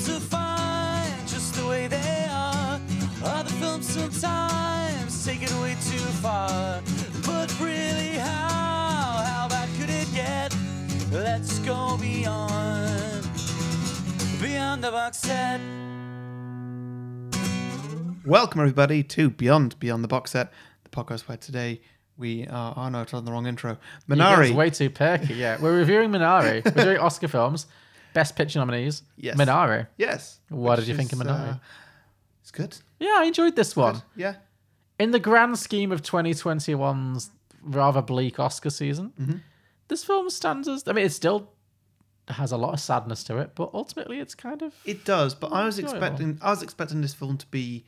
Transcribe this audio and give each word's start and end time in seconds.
films 0.00 0.22
are 0.22 0.26
fine 0.26 1.26
just 1.26 1.54
the 1.54 1.66
way 1.66 1.86
they 1.86 2.26
are. 2.30 2.80
Other 3.22 3.50
films 3.50 3.86
sometimes 3.88 5.24
take 5.24 5.42
it 5.42 5.52
way 5.60 5.76
too 5.84 5.98
far. 6.22 6.80
But 7.26 7.54
really, 7.60 8.16
how? 8.18 9.22
How 9.26 9.48
bad 9.48 9.68
could 9.78 9.90
it 9.90 10.08
get? 10.14 10.56
Let's 11.12 11.58
go 11.60 11.98
beyond. 11.98 13.28
Beyond 14.40 14.82
the 14.84 14.90
box 14.90 15.18
set. 15.18 15.60
Welcome 18.24 18.60
everybody 18.60 19.02
to 19.02 19.30
Beyond 19.30 19.78
Beyond 19.80 20.04
the 20.04 20.08
Box 20.08 20.30
Set, 20.32 20.52
the 20.84 20.90
podcast 20.90 21.22
where 21.22 21.36
today 21.36 21.80
we 22.16 22.46
are. 22.46 22.74
Oh 22.76 22.88
no, 22.88 23.02
it's 23.02 23.12
on 23.12 23.24
the 23.24 23.32
wrong 23.32 23.46
intro. 23.46 23.76
You 24.06 24.16
Minari. 24.16 24.52
are 24.52 24.54
way 24.54 24.70
too 24.70 24.88
perky. 24.88 25.34
Yeah, 25.34 25.58
we're 25.60 25.76
reviewing 25.76 26.10
Minari. 26.10 26.64
We're 26.64 26.84
doing 26.84 26.98
Oscar 26.98 27.28
films, 27.28 27.66
best 28.14 28.36
picture 28.36 28.58
nominees. 28.58 29.02
Yes. 29.16 29.36
Minari. 29.36 29.86
Yes. 29.96 30.40
What 30.48 30.78
which 30.78 30.86
did 30.86 30.92
you 30.92 30.96
think 30.96 31.12
of 31.12 31.20
is, 31.20 31.26
Minari? 31.26 31.54
uh, 31.54 31.58
it's 32.42 32.50
good. 32.50 32.76
Yeah, 32.98 33.16
I 33.18 33.24
enjoyed 33.24 33.56
this 33.56 33.74
one. 33.76 34.02
Yeah. 34.16 34.36
In 34.98 35.10
the 35.12 35.18
grand 35.20 35.58
scheme 35.58 35.92
of 35.92 36.02
2021's 36.02 37.30
rather 37.62 38.02
bleak 38.02 38.38
Oscar 38.38 38.70
season, 38.70 39.12
Mm-hmm. 39.20 39.36
this 39.88 40.04
film 40.04 40.28
stands 40.30 40.68
as. 40.68 40.86
I 40.86 40.92
mean, 40.92 41.06
it 41.06 41.12
still 41.12 41.50
has 42.28 42.52
a 42.52 42.56
lot 42.56 42.74
of 42.74 42.80
sadness 42.80 43.24
to 43.24 43.38
it, 43.38 43.52
but 43.54 43.70
ultimately, 43.74 44.20
it's 44.20 44.34
kind 44.34 44.62
of. 44.62 44.74
It 44.84 45.04
does, 45.04 45.34
but 45.34 45.52
I 45.52 45.64
was 45.64 45.78
Enjoyable. 45.78 45.98
expecting. 46.04 46.38
I 46.42 46.50
was 46.50 46.62
expecting 46.62 47.00
this 47.00 47.14
film 47.14 47.38
to 47.38 47.46
be 47.46 47.84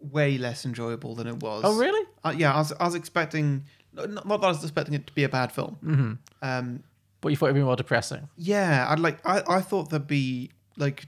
way 0.00 0.38
less 0.38 0.64
enjoyable 0.64 1.14
than 1.14 1.26
it 1.26 1.40
was. 1.42 1.62
Oh, 1.64 1.76
really? 1.76 2.06
Uh, 2.24 2.34
yeah, 2.36 2.52
I 2.54 2.58
was. 2.58 2.72
I 2.78 2.84
was 2.84 2.94
expecting. 2.94 3.64
Not 3.94 4.26
not 4.26 4.40
that 4.40 4.46
I 4.46 4.50
was 4.50 4.62
expecting 4.62 4.94
it 4.94 5.06
to 5.06 5.12
be 5.14 5.24
a 5.24 5.28
bad 5.28 5.50
film. 5.52 5.76
Mm-hmm. 5.84 6.12
Um, 6.42 6.82
But 7.20 7.30
you 7.30 7.36
thought 7.36 7.46
it'd 7.46 7.56
be 7.56 7.62
more 7.62 7.76
depressing. 7.76 8.28
yeah, 8.36 8.86
I'd 8.88 9.00
like. 9.00 9.18
I, 9.26 9.42
I 9.48 9.60
thought 9.60 9.90
there'd 9.90 10.06
be 10.06 10.50
like 10.76 11.06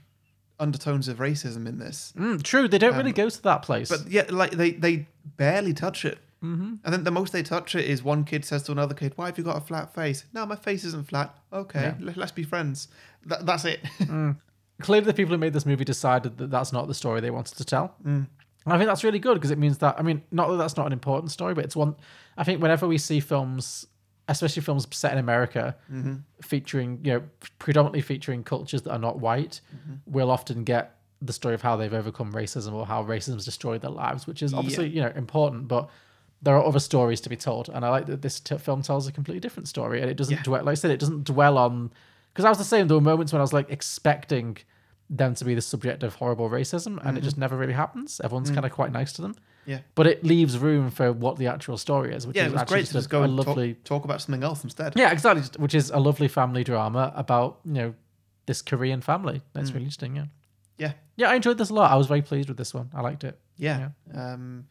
undertones 0.59 1.07
of 1.07 1.17
racism 1.17 1.67
in 1.67 1.79
this, 1.79 2.13
Mm, 2.15 2.43
true, 2.43 2.67
they 2.67 2.77
don't 2.77 2.95
really 2.95 3.11
go 3.13 3.29
to 3.29 3.41
that 3.43 3.63
place. 3.63 3.89
Um, 3.91 4.03
but 4.03 4.11
yeah, 4.11 4.25
like 4.29 4.51
they 4.51 4.71
they 4.71 5.07
barely 5.37 5.73
touch 5.73 6.05
it. 6.05 6.19
Mm-hmm. 6.43 6.75
I 6.83 6.91
think 6.91 7.03
the 7.03 7.11
most 7.11 7.33
they 7.33 7.43
touch 7.43 7.75
it 7.75 7.85
is 7.85 8.03
one 8.03 8.23
kid 8.25 8.43
says 8.45 8.63
to 8.63 8.71
another 8.71 8.93
kid, 8.93 9.13
"Why 9.15 9.27
have 9.27 9.37
you 9.37 9.43
got 9.43 9.57
a 9.57 9.61
flat 9.61 9.93
face?" 9.95 10.25
No, 10.33 10.45
my 10.45 10.55
face 10.55 10.83
isn't 10.83 11.07
flat. 11.07 11.33
Okay, 11.53 11.81
Yeah. 11.81 11.93
let- 11.99 12.17
let's 12.17 12.31
be 12.31 12.43
friends. 12.43 12.87
That, 13.25 13.45
that's 13.45 13.65
it. 13.65 13.79
clearly 14.81 15.05
the 15.05 15.13
people 15.13 15.33
who 15.33 15.37
made 15.37 15.53
this 15.53 15.65
movie 15.65 15.85
decided 15.85 16.37
that 16.39 16.49
that's 16.49 16.73
not 16.73 16.87
the 16.87 16.93
story 16.93 17.21
they 17.21 17.29
wanted 17.31 17.55
to 17.57 17.65
tell. 17.65 17.95
Mm. 18.05 18.27
And 18.65 18.73
I 18.73 18.77
think 18.77 18.87
that's 18.87 19.03
really 19.03 19.19
good 19.19 19.35
because 19.35 19.51
it 19.51 19.57
means 19.57 19.79
that 19.79 19.95
I 19.99 20.01
mean, 20.03 20.21
not 20.31 20.49
that 20.49 20.57
that's 20.57 20.77
not 20.77 20.85
an 20.87 20.93
important 20.93 21.31
story, 21.31 21.53
but 21.53 21.63
it's 21.65 21.75
one. 21.75 21.95
I 22.37 22.43
think 22.43 22.61
whenever 22.61 22.87
we 22.87 22.97
see 22.97 23.19
films, 23.19 23.87
especially 24.27 24.61
films 24.61 24.87
set 24.91 25.11
in 25.13 25.17
America, 25.17 25.75
Mm-hmm. 25.91 26.15
featuring 26.41 26.99
you 27.03 27.13
know 27.13 27.23
predominantly 27.59 28.01
featuring 28.01 28.43
cultures 28.43 28.81
that 28.83 28.91
are 28.91 28.99
not 28.99 29.19
white, 29.19 29.61
Mm-hmm. 29.75 29.93
we'll 30.05 30.31
often 30.31 30.63
get 30.63 30.95
the 31.21 31.33
story 31.33 31.53
of 31.53 31.61
how 31.61 31.75
they've 31.75 31.93
overcome 31.93 32.33
racism 32.33 32.73
or 32.73 32.85
how 32.85 33.03
racism's 33.03 33.45
destroyed 33.45 33.81
their 33.81 33.91
lives, 33.91 34.25
which 34.27 34.41
is 34.41 34.53
obviously 34.53 34.87
you 34.89 35.01
know 35.01 35.11
important, 35.15 35.67
but. 35.67 35.89
There 36.43 36.55
are 36.55 36.65
other 36.65 36.79
stories 36.79 37.21
to 37.21 37.29
be 37.29 37.35
told, 37.35 37.69
and 37.69 37.85
I 37.85 37.89
like 37.89 38.07
that 38.07 38.23
this 38.23 38.39
t- 38.39 38.57
film 38.57 38.81
tells 38.81 39.07
a 39.07 39.11
completely 39.11 39.39
different 39.39 39.67
story, 39.67 40.01
and 40.01 40.09
it 40.09 40.17
doesn't 40.17 40.37
Yeah. 40.37 40.41
dwell. 40.41 40.63
Like 40.63 40.71
I 40.71 40.73
said, 40.73 40.89
it 40.89 40.99
doesn't 40.99 41.23
dwell 41.25 41.55
on 41.59 41.91
because 42.33 42.45
I 42.45 42.49
was 42.49 42.57
the 42.57 42.63
same. 42.63 42.87
There 42.87 42.97
were 42.97 43.01
moments 43.01 43.31
when 43.31 43.39
I 43.41 43.43
was 43.43 43.53
like 43.53 43.69
expecting 43.69 44.57
them 45.13 45.35
to 45.35 45.45
be 45.45 45.53
the 45.53 45.61
subject 45.61 46.03
of 46.03 46.15
horrible 46.15 46.49
racism, 46.49 46.97
and 47.05 47.17
it 47.17 47.21
just 47.21 47.37
never 47.37 47.57
really 47.57 47.73
happens. 47.73 48.19
Everyone's 48.23 48.49
kind 48.49 48.65
of 48.65 48.71
quite 48.71 48.91
nice 48.91 49.11
to 49.13 49.21
them. 49.21 49.33
Mm-hmm. 49.33 49.71
Yeah. 49.71 49.79
But 49.93 50.07
it 50.07 50.23
leaves 50.23 50.57
room 50.57 50.89
for 50.89 51.11
what 51.11 51.37
the 51.37 51.45
actual 51.47 51.77
story 51.77 52.15
is, 52.15 52.25
which 52.25 52.35
yeah, 52.35 52.47
is 52.47 52.53
it 52.53 52.67
great 52.67 52.87
to 52.87 52.93
just 52.93 53.09
go 53.11 53.19
a 53.21 53.23
and 53.25 53.35
lovely. 53.35 53.75
talk, 53.83 54.05
about 54.05 54.19
something 54.21 54.43
else 54.43 54.63
instead. 54.63 54.93
Yeah, 54.95 55.11
exactly. 55.11 55.43
Which 55.61 55.75
is 55.75 55.91
a 55.91 55.99
lovely 55.99 56.27
family 56.27 56.63
drama 56.63 57.13
about 57.15 57.59
you 57.65 57.73
know 57.73 57.93
this 58.47 58.61
Korean 58.63 59.01
family. 59.01 59.41
That's 59.53 59.69
really 59.71 59.83
interesting. 59.85 60.15
Yeah, 60.15 60.23
Mm. 60.23 60.29
Yeah, 60.77 60.93
yeah, 61.15 61.29
I 61.29 61.35
enjoyed 61.35 61.59
this 61.59 61.69
a 61.69 61.73
lot. 61.75 61.91
I 61.91 61.95
was 61.95 62.07
very 62.07 62.23
pleased 62.23 62.47
with 62.47 62.57
this 62.57 62.73
one. 62.73 62.89
I 62.95 63.01
liked 63.01 63.23
it. 63.23 63.37
yeah. 63.57 63.89
Um, 64.15 64.65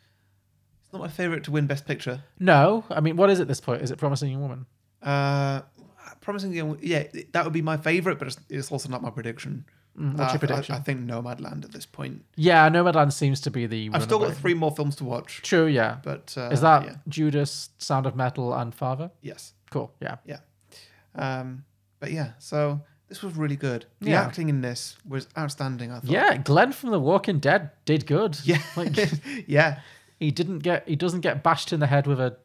it's 0.82 0.92
not 0.92 1.00
my 1.02 1.08
favorite 1.08 1.44
to 1.44 1.52
win 1.52 1.66
Best 1.68 1.86
Picture. 1.86 2.24
No, 2.40 2.82
I 2.90 2.98
mean, 3.00 3.16
what 3.16 3.30
is 3.30 3.38
it? 3.38 3.46
This 3.46 3.60
point 3.60 3.82
is 3.82 3.92
it 3.92 3.98
Promising 3.98 4.32
Young 4.32 4.40
Woman? 4.40 4.66
Uh, 5.00 5.60
promising, 6.20 6.52
Young- 6.52 6.78
yeah, 6.82 7.04
that 7.32 7.44
would 7.44 7.52
be 7.52 7.62
my 7.62 7.76
favorite, 7.76 8.18
but 8.18 8.26
it's, 8.26 8.40
it's 8.48 8.72
also 8.72 8.88
not 8.88 9.02
my 9.02 9.10
prediction. 9.10 9.66
Mm, 9.98 10.12
what's 10.16 10.20
Uh, 10.20 10.24
your 10.24 10.30
I- 10.34 10.38
prediction? 10.38 10.74
I, 10.74 10.78
I 10.78 10.80
think 10.82 11.00
Nomadland 11.04 11.64
at 11.64 11.72
this 11.72 11.84
point. 11.86 12.24
yeah, 12.36 12.68
Nomadland 12.68 13.12
seems 13.12 13.40
to 13.42 13.50
be 13.50 13.66
the. 13.66 13.90
I've 13.92 14.02
still 14.04 14.18
got 14.20 14.34
three 14.34 14.54
more 14.54 14.70
films 14.70 14.96
to 14.96 15.04
watch, 15.04 15.42
True. 15.42 15.66
Yeah. 15.66 15.98
but 16.02 16.34
uh, 16.36 16.50
is 16.50 16.60
that 16.60 16.84
yeah. 16.84 16.94
Judas, 17.08 17.70
Sound 17.78 18.06
of 18.06 18.14
Metal, 18.16 18.52
and 18.54 18.74
Father? 18.74 19.10
yes, 19.22 19.52
Cool. 19.70 19.92
Yeah. 20.00 20.16
yeah. 20.24 20.38
Um, 21.14 21.64
but 21.98 22.12
yeah, 22.12 22.32
so 22.38 22.80
this 23.08 23.22
was 23.22 23.36
really 23.36 23.56
good. 23.56 23.86
The 24.00 24.10
Yeah. 24.10 24.22
acting 24.22 24.48
in 24.48 24.60
this 24.62 24.96
was 25.06 25.28
outstanding. 25.36 25.90
I 25.90 25.96
thought. 26.00 26.10
Yeah, 26.10 26.36
Glenn 26.38 26.72
from 26.72 26.90
The 26.90 27.00
Walking 27.00 27.38
Dead 27.40 27.70
did 27.84 28.06
good. 28.06 28.38
yeah, 28.44 28.62
Like 28.76 28.96
yeah. 29.46 29.80
he 30.18 30.30
didn't 30.30 30.60
get 30.60 30.86
he 30.88 30.96
doesn't 30.96 31.20
get 31.20 31.42
bashed 31.42 31.72
in 31.72 31.80
the 31.80 31.86
head 31.88 32.06
with 32.06 32.20
a 32.20 32.36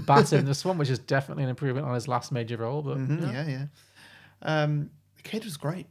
bat 0.00 0.32
in 0.32 0.44
this 0.44 0.64
one, 0.64 0.76
which 0.78 0.90
is 0.90 0.98
definitely 0.98 1.44
an 1.44 1.50
improvement 1.50 1.86
on 1.86 1.94
his 1.94 2.08
last 2.08 2.32
major 2.32 2.56
role. 2.56 2.82
But 2.82 2.98
Mhm, 2.98 3.20
yeah. 3.22 3.32
yeah, 3.32 3.48
yeah. 3.48 3.66
Um, 4.42 4.90
the 5.16 5.22
kid 5.22 5.44
was 5.44 5.56
great. 5.56 5.86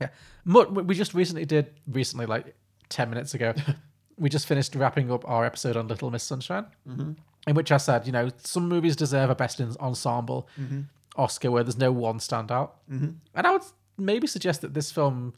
Yeah. 0.00 0.08
We 0.44 0.94
just 0.94 1.14
recently 1.14 1.44
did 1.44 1.70
recently 1.86 2.26
like 2.26 2.54
ten 2.88 3.10
minutes 3.10 3.34
ago. 3.34 3.54
we 4.18 4.28
just 4.28 4.46
finished 4.46 4.74
wrapping 4.74 5.10
up 5.10 5.28
our 5.28 5.44
episode 5.44 5.76
on 5.76 5.88
Little 5.88 6.10
Miss 6.10 6.22
Sunshine, 6.22 6.66
mm-hmm. 6.88 7.12
in 7.46 7.54
which 7.54 7.70
I 7.70 7.76
said, 7.76 8.06
you 8.06 8.12
know, 8.12 8.30
some 8.42 8.68
movies 8.68 8.96
deserve 8.96 9.30
a 9.30 9.34
best 9.34 9.60
in 9.60 9.74
ensemble 9.80 10.48
mm-hmm. 10.60 10.82
Oscar 11.16 11.50
where 11.50 11.62
there's 11.62 11.78
no 11.78 11.92
one 11.92 12.18
standout, 12.18 12.70
mm-hmm. 12.90 13.10
and 13.34 13.46
I 13.46 13.52
would 13.52 13.62
maybe 13.96 14.26
suggest 14.26 14.60
that 14.62 14.74
this 14.74 14.90
film 14.90 15.34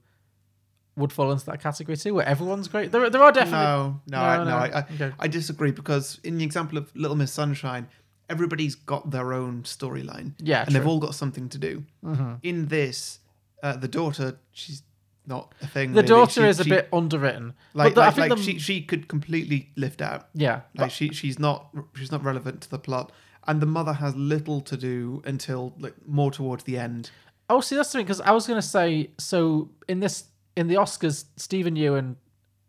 would 0.97 1.13
fall 1.13 1.31
into 1.33 1.47
that 1.47 1.61
category 1.61 1.97
too, 1.97 2.15
where 2.15 2.27
everyone's 2.27 2.69
great. 2.69 2.93
There, 2.93 3.09
there 3.11 3.23
are 3.23 3.33
definitely 3.33 3.59
No, 3.59 4.01
no, 4.07 4.19
No, 4.19 4.23
I, 4.23 4.37
no, 4.37 4.45
no. 4.45 4.57
I, 4.57 4.67
I, 4.67 4.87
Okay. 4.95 5.13
I 5.19 5.29
disagree 5.29 5.71
because 5.71 6.21
in 6.25 6.39
the 6.39 6.45
example 6.45 6.79
of 6.79 6.95
Little 6.95 7.17
Miss 7.17 7.33
Sunshine, 7.33 7.89
everybody's 8.29 8.75
got 8.75 9.11
their 9.11 9.33
own 9.33 9.63
storyline. 9.63 10.35
Yeah, 10.39 10.65
and 10.65 10.75
they've 10.75 10.87
all 10.87 11.01
got 11.01 11.15
something 11.15 11.49
to 11.49 11.59
do. 11.59 11.85
Mm-hmm. 12.05 12.35
In 12.43 12.67
this, 12.67 13.21
uh, 13.63 13.77
the 13.77 13.89
daughter, 13.89 14.39
she's 14.53 14.83
not 15.27 15.55
a 15.63 15.67
thing. 15.67 15.93
The 15.93 15.97
really. 16.03 16.09
daughter 16.09 16.41
She- 16.43 16.49
is 16.49 16.61
a 16.61 16.65
she- 16.65 16.71
bit 16.71 16.89
underwritten, 16.93 17.55
like, 17.75 17.89
but 17.89 17.95
the, 17.95 18.01
like, 18.01 18.09
I 18.09 18.11
think 18.15 18.31
like 18.31 18.39
the, 18.39 18.45
she 18.45 18.59
she 18.59 18.83
could 18.83 19.07
completely 19.09 19.71
lift 19.77 20.01
out. 20.03 20.29
yeah, 20.35 20.63
Like 20.77 20.91
she 20.91 21.11
she's 21.11 21.39
not 21.39 21.69
she's 21.95 22.11
not 22.11 22.25
relevant 22.25 22.63
to 22.63 22.71
the 22.71 22.79
plot, 22.79 23.13
and 23.47 23.61
the 23.61 23.67
mother 23.67 23.93
has 23.95 24.15
little 24.17 24.61
to 24.63 24.77
do 24.77 25.23
until 25.25 25.75
like 25.79 25.95
more 26.07 26.31
towards 26.31 26.65
the 26.65 26.79
end. 26.79 27.11
Oh, 27.49 27.61
see, 27.61 27.77
that's 27.77 27.91
the 27.93 27.99
thing 27.99 28.07
because 28.07 28.21
I 28.21 28.31
was 28.33 28.47
gonna 28.47 28.63
say 28.63 29.11
so 29.19 29.71
in 29.89 30.01
this 30.01 30.25
in 30.57 30.67
the 30.69 30.75
Oscars, 30.77 31.25
Steven 31.37 31.75
Yeun, 31.77 32.17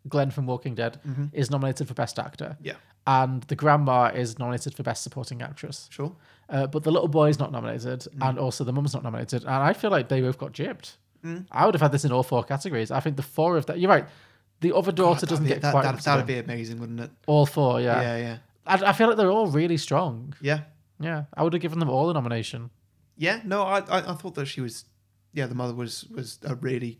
Glenn 0.08 0.30
from 0.30 0.46
Walking 0.46 0.74
Dead, 0.74 0.98
is 1.32 1.50
nominated 1.50 1.88
for 1.88 1.94
Best 1.94 2.18
Actor. 2.18 2.56
Yeah, 2.62 2.74
and 3.06 3.42
the 3.44 3.56
grandma 3.56 4.06
is 4.14 4.38
nominated 4.38 4.74
for 4.74 4.82
Best 4.82 5.02
Supporting 5.02 5.42
Actress. 5.42 5.88
sure. 5.90 6.14
Uh, 6.48 6.66
but 6.66 6.82
the 6.82 6.90
little 6.90 7.08
boy 7.08 7.28
is 7.30 7.38
not 7.38 7.50
nominated, 7.50 8.06
and 8.20 8.38
also 8.38 8.62
the 8.62 8.72
mum's 8.72 8.92
not 8.92 9.02
nominated. 9.02 9.42
And 9.42 9.50
I 9.54 9.72
feel 9.72 9.90
like 9.90 10.08
they 10.08 10.20
both 10.20 10.36
got 10.38 10.52
gypped. 10.52 10.96
I 11.52 11.64
would 11.64 11.74
have 11.74 11.80
had 11.80 11.92
this 11.92 12.04
in 12.04 12.10
all 12.12 12.24
four 12.24 12.42
categories. 12.44 12.90
I 12.90 12.98
think 13.00 13.16
the 13.16 13.22
four 13.22 13.56
of 13.56 13.66
that. 13.66 13.78
You're 13.78 13.88
right. 13.88 14.04
The 14.60 14.74
other 14.74 14.92
daughter 14.92 15.24
doesn't 15.24 15.44
be- 15.44 15.50
get 15.50 15.62
that, 15.62 15.70
quite 15.72 15.84
That, 15.84 16.02
that'd 16.02 16.26
be 16.26 16.38
amazing, 16.38 16.78
wouldn't 16.80 17.00
it? 17.00 17.10
all 17.26 17.46
four. 17.46 17.80
Yeah, 17.80 18.00
Yeah, 18.02 18.16
yeah, 18.16 18.36
I, 18.66 18.90
I 18.90 18.92
feel 18.92 19.06
like 19.08 19.16
they're 19.16 19.30
all 19.30 19.46
really 19.46 19.76
strong. 19.76 20.34
yeah. 20.40 20.60
Yeah, 21.00 21.24
I 21.34 21.42
would 21.42 21.52
have 21.52 21.62
given 21.62 21.78
them 21.80 21.88
all 21.90 22.10
a 22.10 22.14
nomination. 22.14 22.70
Yeah, 23.16 23.40
no, 23.44 23.62
I, 23.62 23.78
I 23.80 24.12
I 24.12 24.14
thought 24.14 24.34
that 24.36 24.46
she 24.46 24.60
was, 24.60 24.84
yeah, 25.32 25.46
the 25.46 25.54
mother 25.54 25.74
was 25.74 26.04
was 26.10 26.38
a 26.44 26.54
really, 26.54 26.98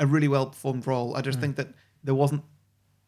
a 0.00 0.06
really 0.06 0.28
well 0.28 0.46
performed 0.46 0.86
role. 0.86 1.14
I 1.14 1.20
just 1.20 1.38
think 1.40 1.54
that 1.56 1.68
there 2.02 2.14
wasn't 2.16 2.42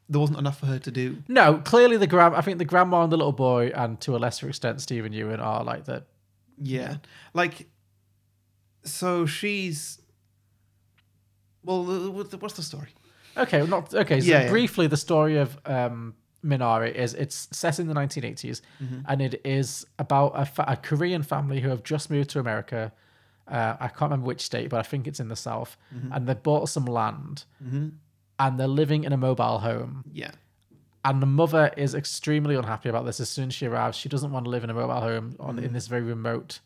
there 0.09 0.21
wasn't 0.21 0.39
enough 0.39 0.59
for 0.61 0.67
her 0.67 0.79
to 0.79 0.91
do. 0.91 1.23
No, 1.29 1.59
clearly 1.59 1.97
the 1.97 2.07
grand. 2.07 2.35
I 2.35 2.41
think 2.43 2.59
the 2.59 2.65
grandma 2.65 3.03
and 3.05 3.13
the 3.13 3.17
little 3.17 3.33
boy, 3.33 3.73
and 3.75 4.01
to 4.03 4.17
a 4.17 4.19
lesser 4.19 4.49
extent 4.49 4.81
Steven 4.81 5.13
Yeun, 5.13 5.41
are 5.41 5.65
like 5.65 5.85
the 5.85 6.05
Yeah, 6.59 6.97
like, 7.33 7.69
so 8.85 9.27
she's. 9.27 10.01
Well, 11.65 11.85
what's 12.13 12.55
the 12.57 12.63
story? 12.63 12.89
Okay, 13.37 13.59
well, 13.59 13.67
not 13.69 13.95
okay. 13.95 14.21
So 14.21 14.27
Yeah, 14.27 14.43
yeah. 14.43 14.51
briefly, 14.51 14.87
the 14.87 14.97
story 14.99 15.39
of 15.39 15.59
um, 15.65 16.15
Minari 16.45 16.95
is 16.95 17.15
it's 17.15 17.49
set 17.53 17.79
in 17.79 17.87
the 17.89 17.95
1980s, 17.95 18.61
Mm-hmm. 18.83 18.99
and 19.09 19.23
it 19.23 19.41
is 19.45 19.87
about 19.99 20.33
a, 20.35 20.45
fa- 20.45 20.67
a 20.69 20.77
Korean 20.77 21.23
family 21.23 21.61
who 21.61 21.71
have 21.71 21.83
just 21.83 22.11
moved 22.11 22.31
to 22.31 22.39
America. 22.41 22.93
Uh, 23.49 23.77
I 23.81 23.89
can't 23.89 24.03
remember 24.11 24.27
which 24.27 24.43
state, 24.43 24.69
but 24.71 24.79
I 24.81 24.83
think 24.83 25.07
it's 25.07 25.21
in 25.21 25.29
the 25.29 25.37
south, 25.37 25.77
Mm-hmm. 25.95 26.13
and 26.13 26.27
they 26.27 26.35
bought 26.35 26.69
some 26.69 26.85
land, 26.85 27.45
and 28.39 28.59
they're 28.59 28.67
living 28.67 29.05
in 29.05 29.13
a 29.13 29.17
mobile 29.17 29.59
home. 29.59 30.05
Yeah, 30.13 30.33
And 31.05 31.21
the 31.23 31.27
mother 31.27 31.71
is 31.77 31.95
extremely 31.95 32.55
unhappy 32.57 32.89
about 32.89 33.05
this. 33.07 33.21
As 33.21 33.29
soon 33.29 33.49
as 33.49 33.55
she 33.55 33.67
arrives, 33.67 33.97
she 33.97 34.09
doesn't 34.09 34.33
want 34.33 34.45
to 34.47 34.51
live 34.51 34.65
in 34.65 34.71
a 34.71 34.75
mobile 34.75 35.01
home 35.01 35.37
on 35.39 35.57
Mm-hmm. 35.57 35.65
in 35.67 35.73
this 35.73 35.87
very 35.87 36.03
remote 36.03 36.61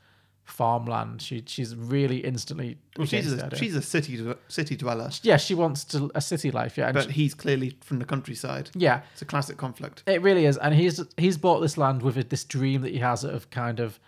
farmland. 0.45 1.21
She 1.21 1.43
she's 1.47 1.77
really 1.77 2.19
instantly. 2.19 2.79
well, 2.97 3.07
she's 3.07 3.31
a, 3.33 3.55
she's 3.57 3.77
a 3.77 3.83
city 3.83 4.19
city 4.49 4.77
dweller, 4.77 5.11
yeah, 5.23 5.37
she 5.37 5.55
wants 5.55 5.85
to 5.87 6.11
a 6.15 6.21
city 6.21 6.51
life. 6.51 6.79
Yeah, 6.79 6.93
but 6.93 7.05
she- 7.05 7.11
he's 7.13 7.35
clearly 7.35 7.77
from 7.83 7.99
the 7.99 8.05
countryside. 8.05 8.71
yeah. 8.75 9.03
It's 9.13 9.23
a 9.23 9.27
classic 9.27 9.57
conflict. 9.59 10.03
It 10.07 10.23
really 10.23 10.47
is, 10.47 10.57
and 10.57 10.75
he's 10.75 11.01
he's 11.17 11.37
bought 11.37 11.61
this 11.61 11.77
land 11.77 12.03
with 12.03 12.29
this 12.31 12.45
dream 12.45 12.81
that 12.83 12.93
he 12.93 12.99
has 12.99 13.25
of 13.25 13.51
kind 13.51 13.79
of 13.81 14.01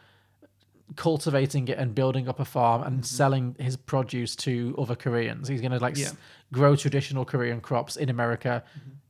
cultivating 0.96 1.68
it 1.68 1.78
and 1.78 1.94
building 1.94 2.28
up 2.28 2.40
a 2.40 2.44
farm 2.44 2.82
and 2.82 3.04
selling 3.06 3.54
his 3.58 3.76
produce 3.76 4.34
to 4.36 4.74
other 4.78 4.94
Koreans. 4.96 5.48
He's 5.48 5.60
going 5.60 5.72
to 5.72 5.78
like 5.78 5.98
s- 5.98 6.12
grow 6.52 6.76
traditional 6.76 7.24
Korean 7.24 7.60
crops 7.60 7.96
in 7.96 8.08
America 8.08 8.62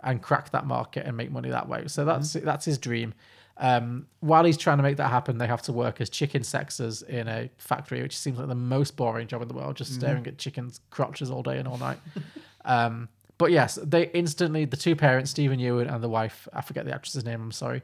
and 0.02 0.22
crack 0.22 0.50
that 0.50 0.66
market 0.66 1.06
and 1.06 1.16
make 1.16 1.30
money 1.30 1.50
that 1.50 1.68
way. 1.68 1.84
So 1.86 2.04
that's 2.04 2.32
that's 2.34 2.64
his 2.64 2.78
dream. 2.78 3.14
Um, 3.56 4.06
while 4.20 4.44
he's 4.44 4.56
trying 4.56 4.78
to 4.78 4.82
make 4.82 4.96
that 4.96 5.08
happen, 5.10 5.36
they 5.36 5.46
have 5.46 5.60
to 5.62 5.72
work 5.72 6.00
as 6.00 6.08
chicken 6.08 6.42
sexers 6.42 7.06
in 7.06 7.28
a 7.28 7.50
factory, 7.58 8.00
which 8.00 8.16
seems 8.16 8.38
like 8.38 8.48
the 8.48 8.54
most 8.54 8.96
boring 8.96 9.26
job 9.26 9.42
in 9.42 9.48
the 9.48 9.54
world, 9.54 9.76
just 9.76 9.92
staring 9.94 10.26
at 10.26 10.38
chickens' 10.38 10.80
crotches 10.88 11.30
all 11.30 11.42
day 11.42 11.58
and 11.58 11.68
all 11.68 11.76
night. 11.76 11.98
um, 12.64 13.08
but 13.36 13.50
yes, 13.52 13.78
they 13.82 14.10
instantly 14.12 14.64
the 14.64 14.76
two 14.78 14.96
parents, 14.96 15.30
Steven 15.30 15.58
Yeun 15.58 15.92
and 15.92 16.02
the 16.02 16.08
wife, 16.08 16.48
I 16.54 16.62
forget 16.62 16.86
the 16.86 16.94
actress's 16.94 17.24
name. 17.24 17.42
I'm 17.42 17.52
sorry. 17.52 17.82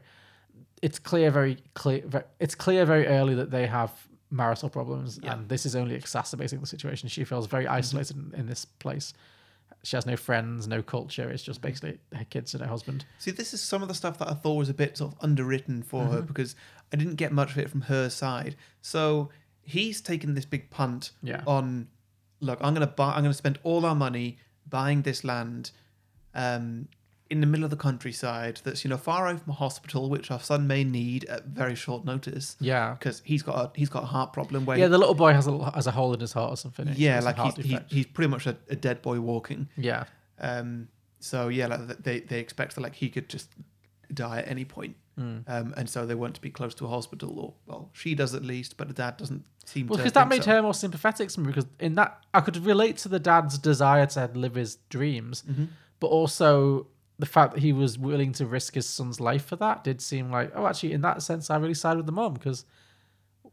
It's 0.81 0.99
clear 0.99 1.31
very 1.31 1.57
clear. 1.73 2.03
ve- 2.05 2.27
It's 2.39 2.55
clear 2.55 2.85
very 2.85 3.07
early 3.07 3.35
that 3.35 3.51
they 3.51 3.67
have 3.67 3.91
marital 4.29 4.69
problems, 4.69 5.19
Yeah. 5.23 5.33
and 5.33 5.49
this 5.49 5.65
is 5.65 5.75
only 5.75 5.95
exacerbating 5.95 6.59
the 6.59 6.67
situation. 6.67 7.09
She 7.09 7.23
feels 7.23 7.47
very 7.47 7.65
mm-hmm. 7.65 7.73
isolated 7.73 8.17
in, 8.17 8.33
in 8.39 8.47
this 8.47 8.65
place. 8.65 9.13
She 9.83 9.95
has 9.95 10.05
no 10.05 10.17
friends, 10.17 10.67
no 10.67 10.81
culture. 10.81 11.29
It's 11.29 11.43
just 11.43 11.61
mm-hmm. 11.61 11.69
basically 11.69 11.99
her 12.13 12.25
kids 12.25 12.53
and 12.53 12.61
her 12.63 12.69
husband. 12.69 13.05
See, 13.19 13.31
this 13.31 13.53
is 13.53 13.61
some 13.61 13.81
of 13.81 13.87
the 13.87 13.93
stuff 13.93 14.17
that 14.19 14.29
I 14.29 14.33
thought 14.33 14.55
was 14.55 14.69
a 14.69 14.73
bit 14.73 14.97
sort 14.97 15.13
of 15.13 15.17
underwritten 15.21 15.81
for 15.81 16.05
her 16.05 16.17
mm-hmm. 16.17 16.27
because 16.27 16.55
I 16.91 16.97
didn't 16.97 17.15
get 17.15 17.31
much 17.31 17.51
of 17.51 17.57
it 17.57 17.69
from 17.69 17.81
her 17.81 18.09
side. 18.09 18.55
So 18.81 19.29
he's 19.61 20.01
taken 20.01 20.33
this 20.33 20.45
big 20.45 20.69
punt 20.69 21.11
Yeah. 21.21 21.41
on, 21.47 21.87
look, 22.39 22.59
I'm 22.61 22.73
gonna 22.73 22.87
buy, 22.87 23.13
I'm 23.13 23.23
gonna 23.23 23.33
spend 23.33 23.59
all 23.63 23.85
our 23.85 23.95
money 23.95 24.37
buying 24.69 25.03
this 25.03 25.23
land, 25.23 25.71
um, 26.33 26.87
in 27.29 27.41
the 27.41 27.47
middle 27.47 27.63
of 27.63 27.69
the 27.69 27.75
countryside 27.77 28.61
that's 28.63 28.83
you 28.83 28.89
know 28.89 28.97
far 28.97 29.27
away 29.27 29.37
from 29.37 29.51
a 29.51 29.55
hospital, 29.55 30.09
which 30.09 30.31
our 30.31 30.39
son 30.39 30.65
may 30.67 30.83
need 30.83 31.25
at 31.25 31.45
very 31.45 31.75
short 31.75 32.05
notice. 32.05 32.55
Yeah. 32.59 32.93
because 32.93 33.21
he's 33.25 33.43
got 33.43 33.55
a, 33.55 33.71
he's 33.77 33.89
got 33.89 34.03
a 34.03 34.07
heart 34.07 34.33
problem 34.33 34.65
where 34.65 34.77
Yeah, 34.77 34.87
the 34.87 34.97
little 34.97 35.15
boy 35.15 35.33
has 35.33 35.47
a 35.47 35.71
has 35.71 35.87
a 35.87 35.91
hole 35.91 36.13
in 36.13 36.19
his 36.19 36.33
heart 36.33 36.51
or 36.53 36.57
something. 36.57 36.89
Yeah, 36.95 37.19
like 37.21 37.37
he's, 37.37 37.55
he, 37.65 37.79
he's 37.89 38.05
pretty 38.05 38.29
much 38.29 38.47
a, 38.47 38.55
a 38.69 38.75
dead 38.75 39.01
boy 39.01 39.19
walking. 39.19 39.67
yeah, 39.75 40.05
Um, 40.39 40.87
so 41.19 41.47
yeah, 41.49 41.67
like 41.67 41.97
they 42.03 42.19
they 42.21 42.39
expect 42.39 42.75
that 42.75 42.81
like 42.81 42.95
he 42.95 43.09
could 43.09 43.27
just 43.29 43.49
die 44.13 44.39
at 44.39 44.47
any 44.47 44.65
point. 44.65 44.95
Hmm. 45.17 45.39
Um, 45.47 45.73
and 45.75 45.89
so 45.89 46.05
they 46.05 46.13
want 46.13 46.35
to 46.35 46.41
be 46.41 46.51
close 46.51 46.75
to 46.75 46.85
a 46.85 46.87
hospital, 46.87 47.39
or 47.39 47.53
well, 47.65 47.89
she 47.93 48.13
does 48.13 48.35
at 48.35 48.43
least, 48.45 48.77
but 48.77 48.87
the 48.87 48.93
dad 48.93 49.17
doesn't 49.17 49.43
seem 49.65 49.87
well, 49.87 49.97
to. 49.97 50.03
because 50.03 50.13
that 50.13 50.27
made 50.27 50.43
so. 50.43 50.51
her 50.51 50.61
more 50.61 50.75
sympathetic 50.75 51.29
to 51.29 51.39
me. 51.39 51.47
Because 51.47 51.65
in 51.79 51.95
that, 51.95 52.23
I 52.35 52.41
could 52.41 52.55
relate 52.65 52.97
to 52.97 53.09
the 53.09 53.19
dad's 53.19 53.57
desire 53.57 54.05
to 54.05 54.29
live 54.35 54.53
his 54.55 54.75
dreams, 54.89 55.43
Mm-hmm. 55.49 55.65
but 55.99 56.07
also 56.07 56.85
the 57.19 57.25
fact 57.25 57.53
that 57.53 57.61
he 57.61 57.73
was 57.73 57.97
willing 57.97 58.31
to 58.33 58.45
risk 58.45 58.75
his 58.75 58.87
son's 58.87 59.19
life 59.19 59.45
for 59.45 59.55
that 59.55 59.83
did 59.83 60.01
seem 60.01 60.31
like, 60.31 60.51
oh, 60.55 60.67
actually, 60.67 60.93
in 60.93 61.01
that 61.01 61.21
sense, 61.21 61.49
I 61.49 61.57
really 61.57 61.73
side 61.73 61.97
with 61.97 62.05
the 62.05 62.11
mom 62.11 62.33
because 62.33 62.65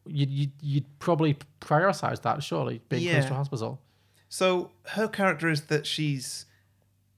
you'd, 0.06 0.30
you'd 0.30 0.52
you'd 0.60 0.98
probably 0.98 1.38
prioritize 1.60 2.22
that 2.22 2.42
surely 2.42 2.82
being 2.88 3.10
close 3.10 3.26
to 3.26 3.32
a 3.32 3.36
hospital. 3.36 3.80
So 4.28 4.70
her 4.88 5.08
character 5.08 5.48
is 5.48 5.62
that 5.66 5.86
she's 5.86 6.46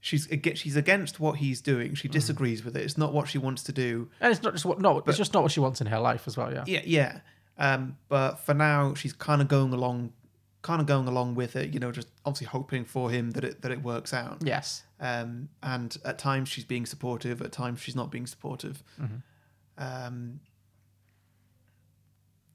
she's 0.00 0.30
against 0.30 0.62
she's 0.62 0.76
against 0.76 1.18
what 1.18 1.38
he's 1.38 1.60
doing. 1.60 1.92
Mm. 1.92 1.96
She 1.96 2.08
disagrees 2.08 2.64
with 2.64 2.76
it. 2.76 2.82
It's 2.84 2.98
not 2.98 3.12
what 3.12 3.28
she 3.28 3.38
wants 3.38 3.62
to 3.64 3.72
do. 3.72 4.08
And 4.20 4.32
it's 4.32 4.42
not 4.42 4.52
just 4.52 4.64
what 4.64 4.80
no, 4.80 5.02
it's 5.06 5.18
just 5.18 5.34
not 5.34 5.42
what 5.42 5.52
she 5.52 5.60
wants 5.60 5.80
in 5.80 5.88
her 5.88 5.98
life 5.98 6.24
as 6.26 6.36
well. 6.36 6.52
Yeah, 6.52 6.64
Yeah, 6.66 6.82
yeah. 6.84 7.20
Um, 7.58 7.96
but 8.08 8.36
for 8.40 8.54
now, 8.54 8.94
she's 8.94 9.14
kind 9.14 9.40
of 9.40 9.48
going 9.48 9.72
along, 9.72 10.12
kind 10.66 10.80
of 10.82 10.86
going 10.86 11.06
along 11.08 11.34
with 11.36 11.54
it. 11.56 11.72
You 11.72 11.80
know, 11.80 11.92
just 11.92 12.08
obviously 12.24 12.48
hoping 12.48 12.84
for 12.84 13.10
him 13.10 13.30
that 13.32 13.44
it 13.44 13.62
that 13.62 13.70
it 13.72 13.82
works 13.82 14.12
out. 14.12 14.38
yes, 14.44 14.82
Um, 15.00 15.48
and 15.62 15.96
at 16.04 16.18
times 16.18 16.48
she's 16.48 16.64
being 16.64 16.86
supportive. 16.86 17.40
At 17.40 17.52
times 17.52 17.80
she's 17.80 17.96
not 17.96 18.10
being 18.10 18.26
supportive. 18.26 18.82
Mm-hmm. 19.00 19.16
Um, 19.78 20.40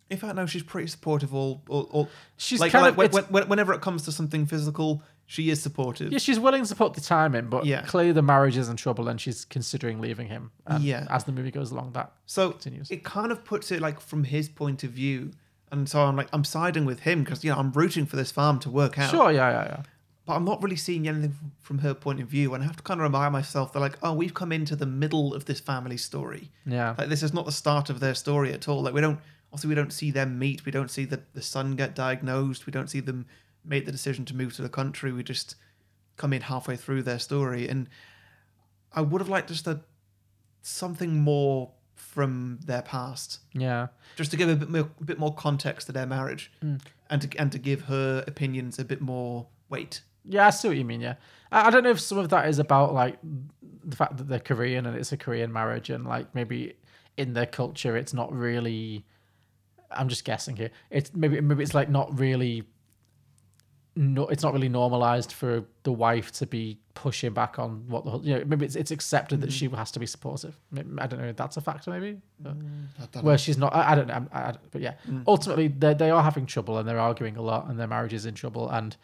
in 0.09 0.17
fact, 0.17 0.35
no, 0.35 0.45
she's 0.45 0.63
pretty 0.63 0.87
supportive. 0.89 1.33
All, 1.33 1.63
all, 1.69 1.83
all 1.91 2.09
She's 2.35 2.59
like, 2.59 2.73
kind 2.73 2.83
like 2.97 3.13
of- 3.13 3.29
when- 3.31 3.47
whenever 3.47 3.73
it 3.73 3.79
comes 3.81 4.03
to 4.03 4.11
something 4.11 4.45
physical, 4.45 5.01
she 5.25 5.49
is 5.49 5.61
supportive. 5.63 6.11
yeah, 6.11 6.17
she's 6.17 6.37
willing 6.39 6.65
to 6.65 6.75
put 6.75 6.93
the 6.95 6.99
time 6.99 7.33
in, 7.33 7.47
but 7.47 7.65
Yeah. 7.65 7.83
clearly 7.83 8.11
the 8.11 8.21
marriage 8.21 8.57
is 8.57 8.67
in 8.67 8.75
trouble 8.75 9.07
and 9.07 9.21
she's 9.21 9.45
considering 9.45 10.01
leaving 10.01 10.27
him. 10.27 10.51
And 10.67 10.83
Yeah. 10.83 11.07
as 11.09 11.23
the 11.23 11.31
movie 11.31 11.51
goes 11.51 11.71
along, 11.71 11.93
that 11.93 12.11
So 12.25 12.51
continues. 12.51 12.91
it 12.91 13.05
kind 13.05 13.31
of 13.31 13.45
puts 13.45 13.71
it 13.71 13.79
like 13.79 14.01
from 14.01 14.25
his 14.25 14.49
point 14.49 14.83
of 14.83 14.91
view, 14.91 15.31
and 15.71 15.87
so 15.87 16.01
I'm 16.01 16.15
like 16.15 16.27
I'm 16.33 16.43
siding 16.43 16.85
with 16.85 17.01
him 17.01 17.23
because 17.23 17.43
you 17.43 17.51
know 17.51 17.57
I'm 17.57 17.71
rooting 17.71 18.05
for 18.05 18.15
this 18.15 18.31
farm 18.31 18.59
to 18.59 18.69
work 18.69 18.99
out. 18.99 19.09
Sure, 19.09 19.31
yeah, 19.31 19.49
yeah, 19.49 19.63
yeah. 19.63 19.83
but 20.25 20.33
I'm 20.33 20.45
not 20.45 20.61
really 20.61 20.75
seeing 20.75 21.07
anything 21.07 21.35
from 21.59 21.79
her 21.79 21.93
point 21.93 22.19
of 22.19 22.27
view, 22.27 22.53
and 22.53 22.63
I 22.63 22.67
have 22.67 22.75
to 22.77 22.83
kind 22.83 22.99
of 22.99 23.03
remind 23.03 23.33
myself 23.33 23.73
that 23.73 23.79
like 23.79 23.97
oh 24.03 24.13
we've 24.13 24.33
come 24.33 24.51
into 24.51 24.75
the 24.75 24.85
middle 24.85 25.33
of 25.33 25.45
this 25.45 25.59
family 25.59 25.97
story. 25.97 26.51
Yeah. 26.65 26.95
Like 26.97 27.09
this 27.09 27.23
is 27.23 27.33
not 27.33 27.45
the 27.45 27.51
start 27.51 27.89
of 27.89 27.99
their 27.99 28.15
story 28.15 28.53
at 28.53 28.67
all. 28.67 28.81
Like 28.83 28.93
we 28.93 29.01
don't 29.01 29.19
also 29.51 29.67
we 29.67 29.75
don't 29.75 29.93
see 29.93 30.11
them 30.11 30.37
meet. 30.37 30.65
We 30.65 30.71
don't 30.71 30.91
see 30.91 31.05
the 31.05 31.21
the 31.33 31.41
son 31.41 31.75
get 31.75 31.95
diagnosed. 31.95 32.65
We 32.65 32.71
don't 32.71 32.89
see 32.89 32.99
them 32.99 33.25
make 33.63 33.85
the 33.85 33.91
decision 33.91 34.25
to 34.25 34.35
move 34.35 34.55
to 34.55 34.61
the 34.61 34.69
country. 34.69 35.11
We 35.11 35.23
just 35.23 35.55
come 36.17 36.33
in 36.33 36.41
halfway 36.41 36.75
through 36.75 37.03
their 37.03 37.19
story, 37.19 37.69
and 37.69 37.87
I 38.93 39.01
would 39.01 39.21
have 39.21 39.29
liked 39.29 39.47
just 39.47 39.67
a 39.67 39.81
something 40.61 41.19
more 41.19 41.71
from 42.01 42.59
their 42.65 42.81
past, 42.81 43.39
Yeah. 43.53 43.87
just 44.17 44.31
to 44.31 44.37
give 44.37 44.49
a 44.49 44.55
bit 44.55 44.69
more 44.69 44.89
a 44.99 45.03
bit 45.05 45.19
more 45.19 45.33
context 45.33 45.87
to 45.87 45.93
their 45.93 46.05
marriage, 46.05 46.51
hmm. 46.61 46.77
and 47.09 47.21
to 47.21 47.39
and 47.39 47.51
to 47.51 47.59
give 47.59 47.83
her 47.83 48.23
opinions 48.27 48.79
a 48.79 48.83
bit 48.85 48.99
more 49.01 49.47
weight. 49.69 50.01
Yeah, 50.25 50.47
I 50.47 50.49
see 50.49 50.67
what 50.67 50.77
you 50.77 50.83
mean. 50.85 51.01
Yeah, 51.01 51.15
I, 51.51 51.67
I 51.67 51.69
don't 51.69 51.83
know 51.83 51.91
if 51.91 51.99
some 52.01 52.17
of 52.17 52.29
that 52.29 52.49
is 52.49 52.59
about 52.59 52.93
like 52.93 53.17
the 53.83 53.95
fact 53.95 54.17
that 54.17 54.27
they're 54.27 54.39
Korean 54.39 54.85
and 54.85 54.97
it's 54.97 55.11
a 55.11 55.17
Korean 55.17 55.53
marriage, 55.53 55.89
and 55.89 56.05
like 56.05 56.33
maybe 56.35 56.75
in 57.17 57.33
their 57.33 57.45
culture 57.45 57.95
it's 57.95 58.13
not 58.13 58.33
really. 58.33 59.05
I'm 59.91 60.09
just 60.09 60.25
guessing 60.25 60.55
here. 60.57 60.71
It's 60.89 61.13
maybe 61.13 61.39
maybe 61.39 61.63
it's 61.63 61.73
like 61.73 61.89
not 61.89 62.17
really. 62.19 62.63
No, 63.95 64.27
it's 64.27 64.43
not 64.43 64.53
really 64.53 64.69
normalized 64.69 65.31
for 65.31 65.65
the 65.83 65.91
wife 65.91 66.31
to 66.33 66.47
be 66.47 66.79
pushing 66.93 67.33
back 67.33 67.59
on 67.59 67.83
what 67.87 68.05
the 68.05 68.11
hu- 68.11 68.23
you 68.23 68.35
know. 68.35 68.43
Maybe 68.45 68.65
it's 68.65 68.75
it's 68.75 68.91
accepted 68.91 69.41
that 69.41 69.49
mm. 69.49 69.53
she 69.53 69.67
has 69.69 69.91
to 69.91 69.99
be 69.99 70.05
supportive. 70.05 70.57
I 70.75 71.07
don't 71.07 71.19
know 71.19 71.27
if 71.27 71.35
that's 71.35 71.57
a 71.57 71.61
factor. 71.61 71.91
Maybe. 71.91 72.19
But- 72.39 72.59
mm. 72.59 72.85
I 73.15 73.19
where 73.21 73.37
she's 73.37 73.57
not. 73.57 73.73
I, 73.75 73.91
I 73.91 73.95
don't 73.95 74.07
know. 74.07 74.27
I, 74.31 74.39
I, 74.39 74.55
but 74.71 74.81
yeah, 74.81 74.95
mm. 75.09 75.23
ultimately 75.27 75.67
they 75.67 75.93
they 75.93 76.09
are 76.09 76.23
having 76.23 76.45
trouble 76.45 76.77
and 76.77 76.87
they're 76.87 76.99
arguing 76.99 77.37
a 77.37 77.41
lot 77.41 77.67
and 77.67 77.79
their 77.79 77.87
marriage 77.87 78.13
is 78.13 78.25
in 78.25 78.33
trouble 78.33 78.69
and 78.69 78.95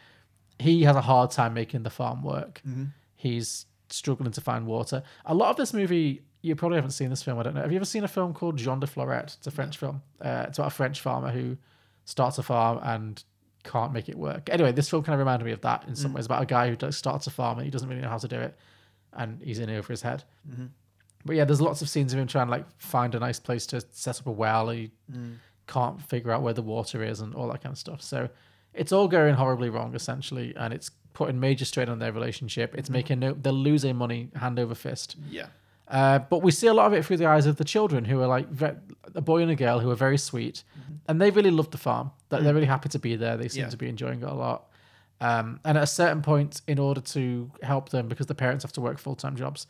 he 0.58 0.82
has 0.82 0.96
a 0.96 1.00
hard 1.00 1.30
time 1.30 1.54
making 1.54 1.82
the 1.82 1.90
farm 1.90 2.22
work. 2.22 2.60
Mm-hmm. 2.66 2.84
He's 3.16 3.66
struggling 3.90 4.32
to 4.32 4.40
find 4.40 4.66
water. 4.66 5.02
A 5.26 5.34
lot 5.34 5.50
of 5.50 5.56
this 5.56 5.72
movie. 5.72 6.22
You 6.40 6.54
probably 6.54 6.76
haven't 6.76 6.92
seen 6.92 7.10
this 7.10 7.22
film. 7.22 7.36
I 7.40 7.42
don't 7.42 7.54
know. 7.54 7.62
Have 7.62 7.72
you 7.72 7.76
ever 7.76 7.84
seen 7.84 8.04
a 8.04 8.08
film 8.08 8.32
called 8.32 8.56
Jean 8.56 8.78
de 8.78 8.86
Florette? 8.86 9.36
It's 9.38 9.46
a 9.48 9.50
French 9.50 9.76
film. 9.76 10.02
Uh, 10.20 10.44
it's 10.46 10.58
about 10.58 10.68
a 10.68 10.74
French 10.74 11.00
farmer 11.00 11.32
who 11.32 11.56
starts 12.04 12.38
a 12.38 12.44
farm 12.44 12.78
and 12.84 13.24
can't 13.64 13.92
make 13.92 14.08
it 14.08 14.16
work. 14.16 14.48
Anyway, 14.50 14.72
this 14.72 14.88
film 14.88 15.02
kind 15.02 15.14
of 15.14 15.18
reminded 15.18 15.44
me 15.44 15.52
of 15.52 15.60
that 15.62 15.84
in 15.86 15.94
some 15.94 16.12
mm. 16.12 16.16
ways 16.16 16.26
about 16.26 16.42
a 16.42 16.46
guy 16.46 16.68
who 16.68 16.76
does, 16.76 16.96
starts 16.96 17.26
a 17.26 17.30
farm 17.30 17.58
and 17.58 17.64
he 17.64 17.70
doesn't 17.70 17.88
really 17.88 18.00
know 18.00 18.08
how 18.08 18.18
to 18.18 18.28
do 18.28 18.38
it, 18.38 18.56
and 19.12 19.40
he's 19.42 19.58
in 19.58 19.70
over 19.70 19.92
his 19.92 20.02
head. 20.02 20.24
Mm-hmm. 20.48 20.66
But 21.24 21.36
yeah, 21.36 21.44
there's 21.44 21.60
lots 21.60 21.82
of 21.82 21.88
scenes 21.88 22.12
of 22.12 22.18
him 22.18 22.26
trying 22.26 22.46
to 22.46 22.50
like 22.50 22.66
find 22.78 23.14
a 23.14 23.18
nice 23.18 23.40
place 23.40 23.66
to 23.68 23.82
set 23.90 24.20
up 24.20 24.26
a 24.26 24.30
well. 24.30 24.70
He 24.70 24.92
mm. 25.12 25.36
can't 25.66 26.00
figure 26.00 26.30
out 26.30 26.42
where 26.42 26.54
the 26.54 26.62
water 26.62 27.02
is 27.02 27.20
and 27.20 27.34
all 27.34 27.48
that 27.48 27.62
kind 27.62 27.72
of 27.72 27.78
stuff. 27.78 28.02
So 28.02 28.28
it's 28.72 28.92
all 28.92 29.08
going 29.08 29.34
horribly 29.34 29.68
wrong 29.70 29.94
essentially, 29.94 30.54
and 30.56 30.72
it's 30.72 30.90
putting 31.12 31.40
major 31.40 31.64
strain 31.64 31.88
on 31.88 31.98
their 31.98 32.12
relationship. 32.12 32.74
It's 32.76 32.88
mm-hmm. 32.88 32.92
making 32.92 33.18
no, 33.18 33.32
they're 33.34 33.52
losing 33.52 33.96
money 33.96 34.30
hand 34.36 34.58
over 34.58 34.74
fist. 34.74 35.16
yeah. 35.28 35.48
Uh, 35.90 36.18
but 36.18 36.42
we 36.42 36.50
see 36.50 36.66
a 36.66 36.74
lot 36.74 36.86
of 36.86 36.92
it 36.92 37.04
through 37.04 37.16
the 37.16 37.26
eyes 37.26 37.46
of 37.46 37.56
the 37.56 37.64
children, 37.64 38.04
who 38.04 38.20
are 38.20 38.26
like 38.26 38.48
ve- 38.50 38.76
a 39.14 39.20
boy 39.20 39.40
and 39.42 39.50
a 39.50 39.54
girl 39.56 39.78
who 39.80 39.90
are 39.90 39.94
very 39.96 40.18
sweet, 40.18 40.62
and 41.08 41.20
they 41.20 41.30
really 41.30 41.50
love 41.50 41.70
the 41.70 41.78
farm. 41.78 42.10
That 42.28 42.42
they're 42.44 42.52
really 42.54 42.66
happy 42.66 42.88
to 42.90 42.98
be 42.98 43.16
there. 43.16 43.36
They 43.36 43.48
seem 43.48 43.64
Yeah. 43.64 43.70
to 43.70 43.76
be 43.76 43.88
enjoying 43.88 44.20
it 44.22 44.28
a 44.28 44.34
lot. 44.34 44.68
Um, 45.20 45.60
and 45.64 45.76
at 45.78 45.84
a 45.84 45.86
certain 45.86 46.22
point, 46.22 46.60
in 46.68 46.78
order 46.78 47.00
to 47.00 47.50
help 47.62 47.88
them, 47.88 48.06
because 48.08 48.26
the 48.26 48.34
parents 48.34 48.62
have 48.64 48.72
to 48.72 48.80
work 48.80 48.98
full 48.98 49.16
time 49.16 49.34
jobs, 49.36 49.66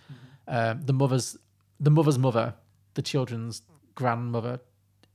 um, 0.49 0.83
the 0.83 0.93
mother's 0.93 1.37
the 1.81 1.91
mother's 1.91 2.19
mother, 2.19 2.55
the 2.95 3.03
children's 3.03 3.63
grandmother, 3.95 4.59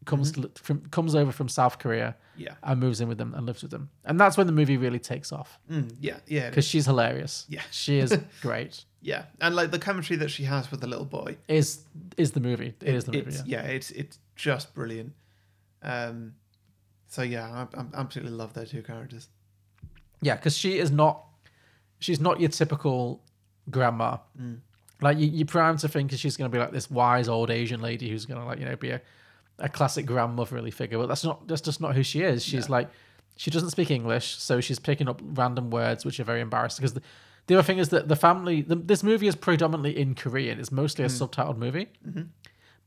comes 0.06 0.32
to, 0.32 0.50
from 0.56 0.86
comes 0.88 1.16
over 1.16 1.32
from 1.34 1.50
South 1.50 1.80
Korea 1.80 2.16
Yeah. 2.38 2.54
and 2.64 2.80
moves 2.80 3.02
in 3.02 3.08
with 3.10 3.18
them 3.18 3.34
and 3.34 3.46
lives 3.46 3.62
with 3.62 3.72
them. 3.72 3.90
And 4.06 4.18
that's 4.20 4.38
when 4.38 4.48
the 4.48 4.54
movie 4.54 4.78
really 4.78 5.00
takes 5.00 5.32
off 5.34 5.60
Mm, 5.70 5.94
yeah. 6.00 6.18
Yeah. 6.28 6.50
because 6.50 6.66
she's 6.66 6.86
hilarious. 6.86 7.46
Yeah. 7.50 7.62
she 7.72 8.00
is 8.00 8.18
great. 8.42 8.86
Yeah. 9.04 9.26
And 9.42 9.56
like 9.56 9.72
the 9.72 9.80
chemistry 9.80 10.16
that 10.16 10.30
she 10.30 10.46
has 10.46 10.72
with 10.72 10.80
the 10.80 10.88
little 10.88 11.06
boy. 11.06 11.38
Is 11.48 11.82
is 12.18 12.32
the 12.32 12.40
movie? 12.40 12.74
It 12.82 12.96
is 12.96 13.04
the 13.04 13.12
movie. 13.12 13.30
it's, 13.30 13.46
yeah. 13.46 13.64
yeah. 13.64 13.70
it's 13.70 13.92
it's 13.92 14.18
just 14.36 14.74
brilliant. 14.74 15.14
Um, 15.84 16.34
so 17.08 17.22
yeah, 17.22 17.68
I, 17.76 17.80
I 17.80 17.86
absolutely 17.94 18.32
love 18.32 18.54
their 18.54 18.66
two 18.66 18.82
characters. 18.82 19.28
Yeah, 20.22 20.36
because 20.36 20.58
she 20.58 20.80
is 20.80 20.90
not, 20.90 21.26
she's 22.00 22.22
not 22.22 22.40
your 22.40 22.50
typical 22.50 23.22
grandma. 23.70 24.18
Like 25.02 25.20
you, 25.20 25.28
you 25.28 25.46
prime 25.46 25.78
to 25.78 25.90
think 25.90 26.12
she's 26.14 26.38
going 26.38 26.50
to 26.50 26.56
be 26.56 26.60
like 26.60 26.72
this 26.72 26.90
wise 26.90 27.28
old 27.28 27.52
Asian 27.52 27.82
lady 27.82 28.10
who's 28.10 28.26
going 28.26 28.40
to 28.40 28.46
like 28.46 28.58
you 28.58 28.66
know 28.66 28.78
be 28.78 28.92
a, 28.92 29.02
a 29.60 29.68
classic 29.68 30.06
grandmotherly 30.06 30.72
figure, 30.72 30.98
but 30.98 31.08
that's 31.08 31.26
not 31.26 31.46
that's 31.48 31.62
just 31.62 31.82
not 31.82 31.94
who 31.94 32.04
she 32.04 32.22
is. 32.22 32.44
She's 32.44 32.70
like, 32.70 32.90
she 33.36 33.52
doesn't 33.52 33.72
speak 33.72 33.92
English, 33.92 34.38
so 34.38 34.62
she's 34.62 34.80
picking 34.80 35.10
up 35.10 35.22
random 35.22 35.70
words 35.70 36.06
which 36.06 36.22
are 36.22 36.24
very 36.24 36.40
embarrassing. 36.40 36.82
Because 36.82 37.00
the, 37.46 37.54
the 37.54 37.60
other 37.60 37.66
thing 37.66 37.78
is 37.78 37.90
that 37.90 38.08
the 38.08 38.16
family, 38.16 38.62
the, 38.62 38.76
this 38.76 39.04
movie 39.04 39.28
is 39.28 39.36
predominantly 39.36 39.98
in 40.00 40.16
Korean. 40.16 40.60
It's 40.60 40.72
mostly 40.72 41.06
a 41.06 41.08
subtitled 41.08 41.58
movie. 41.58 41.88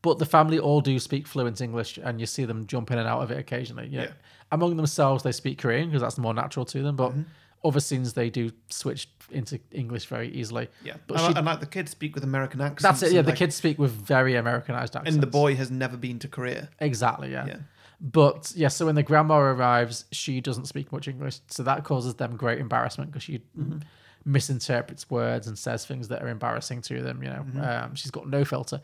But 0.03 0.19
the 0.19 0.27
family 0.27 0.59
all 0.59 0.81
do 0.81 0.99
speak 0.99 1.27
fluent 1.27 1.61
English, 1.61 1.99
and 1.99 2.21
you 2.21 2.27
see 2.27 2.45
them 2.45 2.67
jump 2.67 2.91
in 2.91 2.99
and 2.99 3.09
out 3.09 3.23
of 3.23 3.31
it 3.31 3.39
occasionally. 3.39 3.89
You 3.89 3.99
know. 3.99 4.05
Yeah. 4.05 4.11
Among 4.53 4.77
themselves, 4.77 5.25
they 5.25 5.33
speak 5.33 5.59
Korean 5.59 5.89
because 5.89 6.03
that's 6.03 6.19
more 6.19 6.35
natural 6.35 6.65
to 6.67 6.83
them. 6.83 6.97
Mm-hmm. 6.97 7.23
But 7.23 7.69
other 7.69 7.81
scenes, 7.81 8.13
they 8.13 8.31
do 8.31 8.51
switch 8.69 9.09
into 9.33 9.59
English 9.73 10.07
very 10.07 10.29
easily. 10.29 10.69
Yeah, 10.85 10.95
But 11.09 11.15
and, 11.15 11.21
she- 11.21 11.27
like- 11.29 11.37
and 11.39 11.47
like 11.47 11.61
the 11.61 11.67
kids 11.67 11.91
speak 11.91 12.15
with 12.15 12.23
American 12.23 12.61
accents. 12.61 12.83
That's 12.83 13.03
it. 13.11 13.15
Yeah, 13.17 13.23
the 13.23 13.31
like- 13.31 13.39
kids 13.39 13.57
speak 13.57 13.79
with 13.79 13.91
very 13.91 14.37
Americanized 14.37 14.95
accents. 14.95 15.15
And 15.17 15.23
the 15.23 15.27
boy 15.27 15.57
has 15.57 15.71
never 15.73 15.97
been 15.97 16.21
to 16.21 16.29
Korea. 16.29 16.69
Exactly, 16.79 17.33
yeah. 17.33 17.47
Yeah. 17.47 17.57
But 18.01 18.53
yeah, 18.55 18.69
so 18.69 18.87
when 18.87 18.95
the 18.95 19.03
grandma 19.03 19.39
arrives, 19.39 20.05
she 20.13 20.41
doesn't 20.41 20.67
speak 20.67 20.93
much 20.93 21.09
English, 21.09 21.41
so 21.49 21.65
that 21.65 21.83
causes 21.83 22.15
them 22.15 22.37
great 22.37 22.61
embarrassment 22.61 23.11
because 23.11 23.25
she 23.25 23.39
Mm-hmm. 23.59 23.79
Misinterprets 24.26 25.09
words 25.09 25.47
and 25.47 25.56
says 25.59 25.87
things 25.87 26.09
that 26.09 26.23
are 26.23 26.28
embarrassing 26.28 26.83
to 26.83 27.00
them. 27.02 27.23
You 27.23 27.30
know, 27.30 27.45
Mm-hmm. 27.49 27.61
um, 27.62 27.95
she's 27.95 28.11
got 28.11 28.28
no 28.28 28.45
filter, 28.45 28.80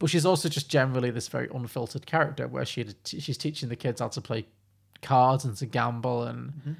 but 0.00 0.10
she's 0.10 0.26
also 0.26 0.48
just 0.48 0.68
generally 0.68 1.10
this 1.10 1.28
very 1.28 1.48
unfiltered 1.54 2.06
character 2.06 2.48
where 2.48 2.64
she 2.64 2.86
she's 3.04 3.36
teaching 3.38 3.68
the 3.68 3.76
kids 3.76 4.00
how 4.00 4.08
to 4.08 4.20
play 4.20 4.46
cards 5.02 5.44
and 5.44 5.56
to 5.58 5.66
gamble 5.66 6.24
and. 6.24 6.50
Mm-hmm. 6.50 6.72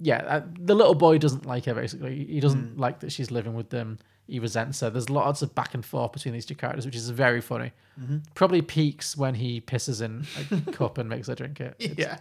Yeah, 0.00 0.18
uh, 0.26 0.42
the 0.58 0.74
little 0.74 0.94
boy 0.94 1.18
doesn't 1.18 1.44
like 1.44 1.66
her. 1.66 1.74
Basically, 1.74 2.24
he 2.24 2.40
doesn't 2.40 2.76
Mm. 2.76 2.78
like 2.78 3.00
that 3.00 3.12
she's 3.12 3.30
living 3.30 3.52
with 3.54 3.68
them. 3.68 3.98
He 4.26 4.38
resents 4.38 4.80
her. 4.80 4.88
There's 4.90 5.10
lots 5.10 5.42
of 5.42 5.54
back 5.54 5.74
and 5.74 5.84
forth 5.84 6.12
between 6.12 6.32
these 6.32 6.46
two 6.46 6.54
characters, 6.54 6.86
which 6.86 6.96
is 6.96 7.10
very 7.10 7.40
funny. 7.42 7.72
Mm-hmm. 8.00 8.18
Probably 8.34 8.62
peaks 8.62 9.16
when 9.16 9.34
he 9.34 9.60
pisses 9.60 10.00
in 10.00 10.24
a 10.68 10.72
cup 10.72 10.96
and 10.98 11.08
makes 11.08 11.26
her 11.28 11.34
drink 11.34 11.60
it. 11.60 11.74
It's 11.78 11.98
Yeah, 11.98 12.18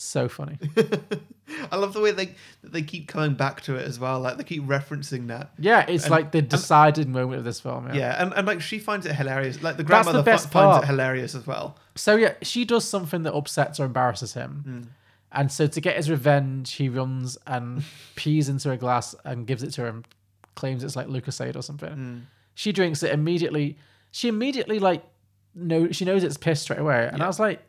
so 0.00 0.28
funny. 0.28 0.58
I 1.72 1.76
love 1.76 1.92
the 1.92 2.00
way 2.00 2.12
they 2.12 2.34
they 2.62 2.82
keep 2.82 3.08
coming 3.08 3.34
back 3.34 3.62
to 3.62 3.76
it 3.76 3.86
as 3.86 3.98
well. 3.98 4.20
Like 4.20 4.36
they 4.36 4.44
keep 4.44 4.62
referencing 4.64 5.28
that. 5.28 5.50
Yeah, 5.58 5.84
it's 5.88 6.04
And- 6.04 6.10
like 6.10 6.30
the 6.30 6.42
decided 6.42 7.08
moment 7.08 7.38
of 7.38 7.44
this 7.44 7.60
film. 7.60 7.88
Yeah. 7.88 7.94
Yeah, 7.94 8.22
and, 8.22 8.32
and 8.34 8.46
like 8.46 8.60
she 8.60 8.78
finds 8.78 9.06
it 9.06 9.14
hilarious. 9.14 9.62
Like 9.62 9.76
the 9.76 9.82
the 9.82 9.86
grandmother 9.86 10.18
fi- 10.20 10.24
best 10.24 10.50
finds 10.50 10.72
part. 10.74 10.84
it 10.84 10.86
hilarious 10.86 11.34
as 11.34 11.46
well. 11.46 11.76
So 11.94 12.16
yeah, 12.16 12.34
she 12.42 12.64
does 12.64 12.84
something 12.84 13.22
that 13.24 13.34
upsets 13.34 13.80
or 13.80 13.84
embarrasses 13.86 14.34
him. 14.34 14.62
Hmm. 14.64 14.82
And 15.32 15.52
so 15.52 15.66
to 15.66 15.80
get 15.80 15.96
his 15.96 16.10
revenge, 16.10 16.72
he 16.74 16.88
runs 16.88 17.36
and 17.46 17.82
pees 18.14 18.48
into 18.48 18.70
a 18.70 18.76
glass 18.76 19.14
and 19.24 19.46
gives 19.46 19.62
it 19.62 19.70
to 19.72 19.82
her 19.82 19.88
and 19.88 20.06
claims 20.54 20.82
it's 20.84 20.96
like 20.96 21.06
Lucozade 21.06 21.56
or 21.56 21.62
something. 21.62 21.92
Hmm. 21.92 22.18
She 22.54 22.72
drinks 22.72 23.02
it 23.02 23.12
immediately. 23.12 23.78
She 24.10 24.28
immediately 24.28 24.78
like 24.78 25.02
no 25.54 25.90
she 25.92 26.04
knows 26.04 26.22
it's 26.24 26.36
piss 26.36 26.60
straight 26.62 26.78
away. 26.80 27.08
And 27.12 27.22
I 27.22 27.26
was 27.26 27.40
like, 27.40 27.62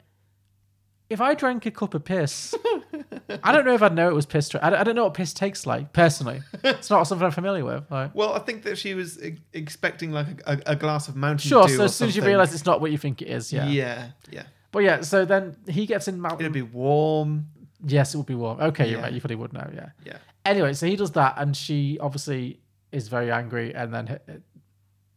if 1.09 1.19
I 1.21 1.33
drank 1.33 1.65
a 1.65 1.71
cup 1.71 1.93
of 1.93 2.03
piss, 2.05 2.53
I 3.43 3.51
don't 3.51 3.65
know 3.65 3.73
if 3.73 3.81
I'd 3.81 3.95
know 3.95 4.09
it 4.09 4.13
was 4.15 4.25
piss. 4.25 4.53
I 4.61 4.69
don't, 4.69 4.79
I 4.79 4.83
don't 4.83 4.95
know 4.95 5.05
what 5.05 5.13
piss 5.13 5.33
tastes 5.33 5.65
like 5.65 5.91
personally. 5.93 6.41
It's 6.63 6.89
not 6.89 7.03
something 7.03 7.25
I'm 7.25 7.31
familiar 7.31 7.65
with. 7.65 7.83
Like, 7.89 8.13
Well, 8.15 8.33
I 8.33 8.39
think 8.39 8.63
that 8.63 8.77
she 8.77 8.93
was 8.93 9.21
e- 9.23 9.37
expecting 9.53 10.11
like 10.11 10.27
a, 10.45 10.61
a, 10.67 10.75
glass 10.75 11.07
of 11.07 11.15
Mountain 11.15 11.47
sure. 11.49 11.67
Dew 11.67 11.75
So 11.75 11.81
or 11.81 11.85
as 11.85 11.95
soon 11.95 12.09
as 12.09 12.15
you 12.15 12.23
realize 12.23 12.53
it's 12.53 12.65
not 12.65 12.81
what 12.81 12.91
you 12.91 12.97
think 12.97 13.21
it 13.21 13.27
is, 13.29 13.51
yeah. 13.53 13.67
yeah, 13.67 14.09
yeah, 14.31 14.43
But 14.71 14.79
yeah, 14.79 15.01
so 15.01 15.25
then 15.25 15.55
he 15.67 15.85
gets 15.85 16.07
in 16.07 16.19
Mountain. 16.21 16.41
it'd 16.41 16.53
be 16.53 16.61
warm. 16.61 17.47
Yes, 17.85 18.13
it 18.13 18.17
would 18.17 18.25
be 18.27 18.35
warm. 18.35 18.59
Okay, 18.59 18.89
you're 18.89 19.01
right. 19.01 19.13
You 19.13 19.21
probably 19.21 19.37
would 19.37 19.53
know. 19.53 19.69
Yeah. 19.73 19.89
Yeah, 20.05 20.17
Anyway, 20.45 20.73
so 20.73 20.85
he 20.85 20.95
does 20.95 21.11
that, 21.11 21.35
and 21.37 21.55
she 21.55 21.97
obviously 21.99 22.59
is 22.91 23.07
very 23.07 23.31
angry, 23.31 23.73
and 23.73 23.93
then 23.93 24.19
h- 24.27 24.39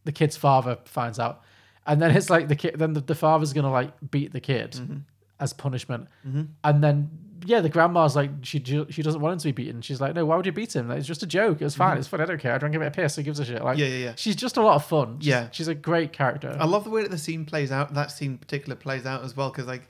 the 0.05 0.11
kid's 0.11 0.37
father 0.37 0.77
finds 0.85 1.19
out, 1.19 1.41
and 1.85 2.01
then 2.01 2.15
it's 2.15 2.29
like 2.29 2.47
the 2.47 2.55
kid. 2.55 2.75
Then 2.77 2.93
the, 2.93 3.01
the 3.01 3.15
father's 3.15 3.51
gonna 3.53 3.71
like 3.71 3.91
beat 4.11 4.31
the 4.31 4.39
kid 4.39 4.71
Mm-hmm. 4.73 4.97
As 5.39 5.53
punishment, 5.53 6.07
and 6.63 6.83
then 6.83 7.09
yeah, 7.45 7.59
the 7.59 7.67
grandma's 7.67 8.15
like 8.15 8.29
she 8.43 8.63
she 8.89 9.01
doesn't 9.03 9.19
want 9.19 9.33
him 9.33 9.39
to 9.39 9.45
be 9.53 9.63
beaten. 9.63 9.81
She's 9.81 9.99
like, 9.99 10.15
no, 10.15 10.25
why 10.25 10.37
would 10.37 10.45
you 10.45 10.53
beat 10.53 10.73
him? 10.75 10.87
Like, 10.87 10.99
it's 10.99 11.07
just 11.07 11.23
a 11.23 11.27
joke. 11.27 11.61
It's 11.61 11.75
fine. 11.75 11.97
It's 11.97 12.07
fun. 12.07 12.21
I 12.21 12.25
don't 12.25 12.39
care. 12.39 12.53
I 12.53 12.57
don't 12.57 12.71
give 12.71 12.81
it 12.81 12.85
a 12.87 12.91
piss. 12.91 13.17
Who 13.17 13.23
gives 13.23 13.39
a 13.39 13.45
shit? 13.45 13.61
Like, 13.61 13.77
Mm-hmm. 13.77 13.79
Yeah, 13.81 13.97
yeah, 13.97 14.05
yeah. 14.05 14.13
She's 14.15 14.35
just 14.37 14.55
a 14.55 14.61
lot 14.61 14.75
of 14.75 14.85
fun. 14.85 15.19
She's- 15.19 15.25
Yeah. 15.27 15.49
she's 15.51 15.67
a 15.67 15.75
great 15.75 16.13
character. 16.13 16.55
I 16.57 16.65
love 16.65 16.85
the 16.85 16.89
way 16.89 17.01
that 17.01 17.11
the 17.11 17.17
scene 17.17 17.43
plays 17.43 17.69
out. 17.71 17.93
That 17.95 18.11
scene 18.11 18.31
in 18.31 18.37
particular 18.37 18.75
plays 18.77 19.05
out 19.05 19.25
as 19.25 19.35
well 19.35 19.49
because 19.49 19.67
like, 19.67 19.89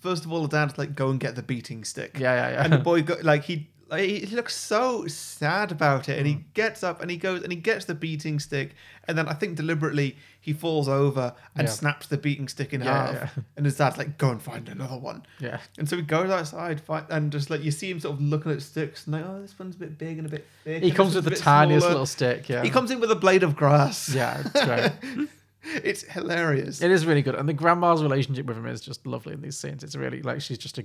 first 0.00 0.26
of 0.26 0.32
all, 0.32 0.42
the 0.42 0.48
dad's 0.48 0.76
like, 0.76 0.94
go 0.94 1.08
and 1.08 1.18
get 1.18 1.34
the 1.34 1.42
beating 1.42 1.82
stick. 1.84 2.18
yeah, 2.18 2.34
yeah, 2.34 2.50
yeah. 2.56 2.64
and 2.64 2.72
the 2.74 2.78
boy 2.78 3.00
go, 3.10 3.16
like 3.22 3.44
he 3.44 3.70
like, 3.88 4.02
he 4.08 4.26
looks 4.34 4.54
so 4.56 5.06
sad 5.06 5.70
about 5.70 6.08
it 6.08 6.18
and 6.18 6.26
he 6.26 6.34
hmm. 6.34 6.40
gets 6.54 6.82
up 6.82 7.00
and 7.00 7.10
he 7.10 7.16
goes 7.16 7.42
and 7.42 7.52
he 7.52 7.58
gets 7.58 7.84
the 7.84 7.94
beating 7.94 8.38
stick 8.40 8.74
and 9.06 9.16
then 9.16 9.28
i 9.28 9.32
think 9.32 9.56
deliberately 9.56 10.16
he 10.40 10.52
falls 10.52 10.88
over 10.88 11.34
and 11.54 11.66
Yeah. 11.68 11.72
snaps 11.72 12.06
the 12.06 12.16
beating 12.16 12.48
stick 12.48 12.72
in 12.72 12.82
Yeah, 12.82 13.06
half 13.06 13.14
yeah. 13.36 13.42
and 13.56 13.64
his 13.64 13.76
dad's 13.76 13.96
like 13.98 14.18
go 14.18 14.30
and 14.30 14.42
find 14.42 14.68
another 14.68 14.96
one 14.98 15.24
yeah. 15.38 15.58
and 15.78 15.88
so 15.88 15.96
he 15.96 16.02
goes 16.02 16.30
outside 16.30 16.82
and 17.10 17.30
just 17.30 17.48
like 17.50 17.62
you 17.62 17.70
see 17.70 17.90
him 17.90 18.00
sort 18.00 18.14
of 18.14 18.20
looking 18.22 18.52
at 18.52 18.62
sticks 18.62 19.06
and 19.06 19.14
like 19.14 19.24
oh 19.24 19.40
this 19.40 19.58
one's 19.58 19.76
a 19.76 19.78
bit 19.78 19.98
big 19.98 20.18
and 20.18 20.26
a 20.26 20.30
bit 20.30 20.46
thick 20.64 20.82
He 20.82 20.88
and 20.88 20.96
comes 20.96 21.14
this 21.14 21.24
with 21.24 21.26
one's 21.26 21.40
the 21.40 21.42
a 21.42 21.44
bit 21.44 21.44
tiniest 21.44 21.82
smaller." 21.84 21.92
little 21.94 22.06
stick. 22.06 22.48
Yeah. 22.48 22.62
he 22.62 22.70
comes 22.70 22.90
in 22.90 23.00
with 23.00 23.10
a 23.10 23.16
blade 23.16 23.42
of 23.42 23.54
grass 23.56 24.08
Yeah, 24.14 24.42
it's 24.44 24.64
great. 24.64 25.28
it's 25.84 26.02
hilarious 26.02 26.80
It 26.82 26.90
is 26.90 27.06
really 27.06 27.22
good, 27.22 27.34
and 27.34 27.48
the 27.48 27.52
grandma's 27.52 28.02
relationship 28.02 28.46
with 28.46 28.56
him 28.56 28.66
is 28.66 28.80
just 28.80 29.06
lovely 29.06 29.32
in 29.34 29.40
these 29.42 29.56
scenes. 29.58 29.82
It's 29.84 29.96
really 29.96 30.22
like 30.22 30.40
she's 30.40 30.58
just 30.58 30.78
a 30.78 30.84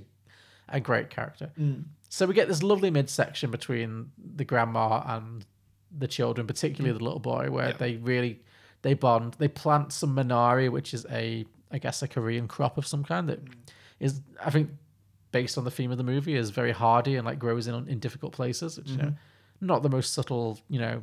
a 0.72 0.80
great 0.80 1.10
character. 1.10 1.50
Mm. 1.58 1.84
So 2.08 2.26
we 2.26 2.34
get 2.34 2.48
this 2.48 2.62
lovely 2.62 2.90
midsection 2.90 3.50
between 3.50 4.10
the 4.36 4.44
grandma 4.44 5.02
and 5.06 5.46
the 5.96 6.08
children, 6.08 6.46
particularly 6.46 6.96
the 6.96 7.04
little 7.04 7.20
boy, 7.20 7.48
where 7.50 7.68
Yeah. 7.70 7.76
they 7.76 7.96
really 7.96 8.40
they 8.82 8.94
bond. 8.94 9.34
They 9.38 9.48
plant 9.48 9.92
some 9.92 10.16
minari, 10.16 10.68
which 10.70 10.92
is 10.94 11.06
a 11.10 11.44
I 11.70 11.78
guess 11.78 12.02
a 12.02 12.08
Korean 12.08 12.48
crop 12.48 12.76
of 12.78 12.86
some 12.86 13.04
kind 13.04 13.28
that 13.28 13.40
is 14.00 14.20
I 14.44 14.50
think 14.50 14.70
based 15.30 15.56
on 15.56 15.64
the 15.64 15.70
theme 15.70 15.90
of 15.90 15.96
the 15.98 16.04
movie 16.04 16.34
is 16.36 16.50
very 16.50 16.72
hardy 16.72 17.16
and 17.16 17.24
like 17.26 17.38
grows 17.38 17.66
in 17.68 17.74
in 17.88 17.98
difficult 17.98 18.32
places, 18.32 18.76
which 18.78 18.90
you 18.90 18.96
know 18.98 19.14
not 19.60 19.82
the 19.82 19.88
most 19.88 20.12
subtle 20.12 20.58
you 20.68 20.78
know 20.80 21.02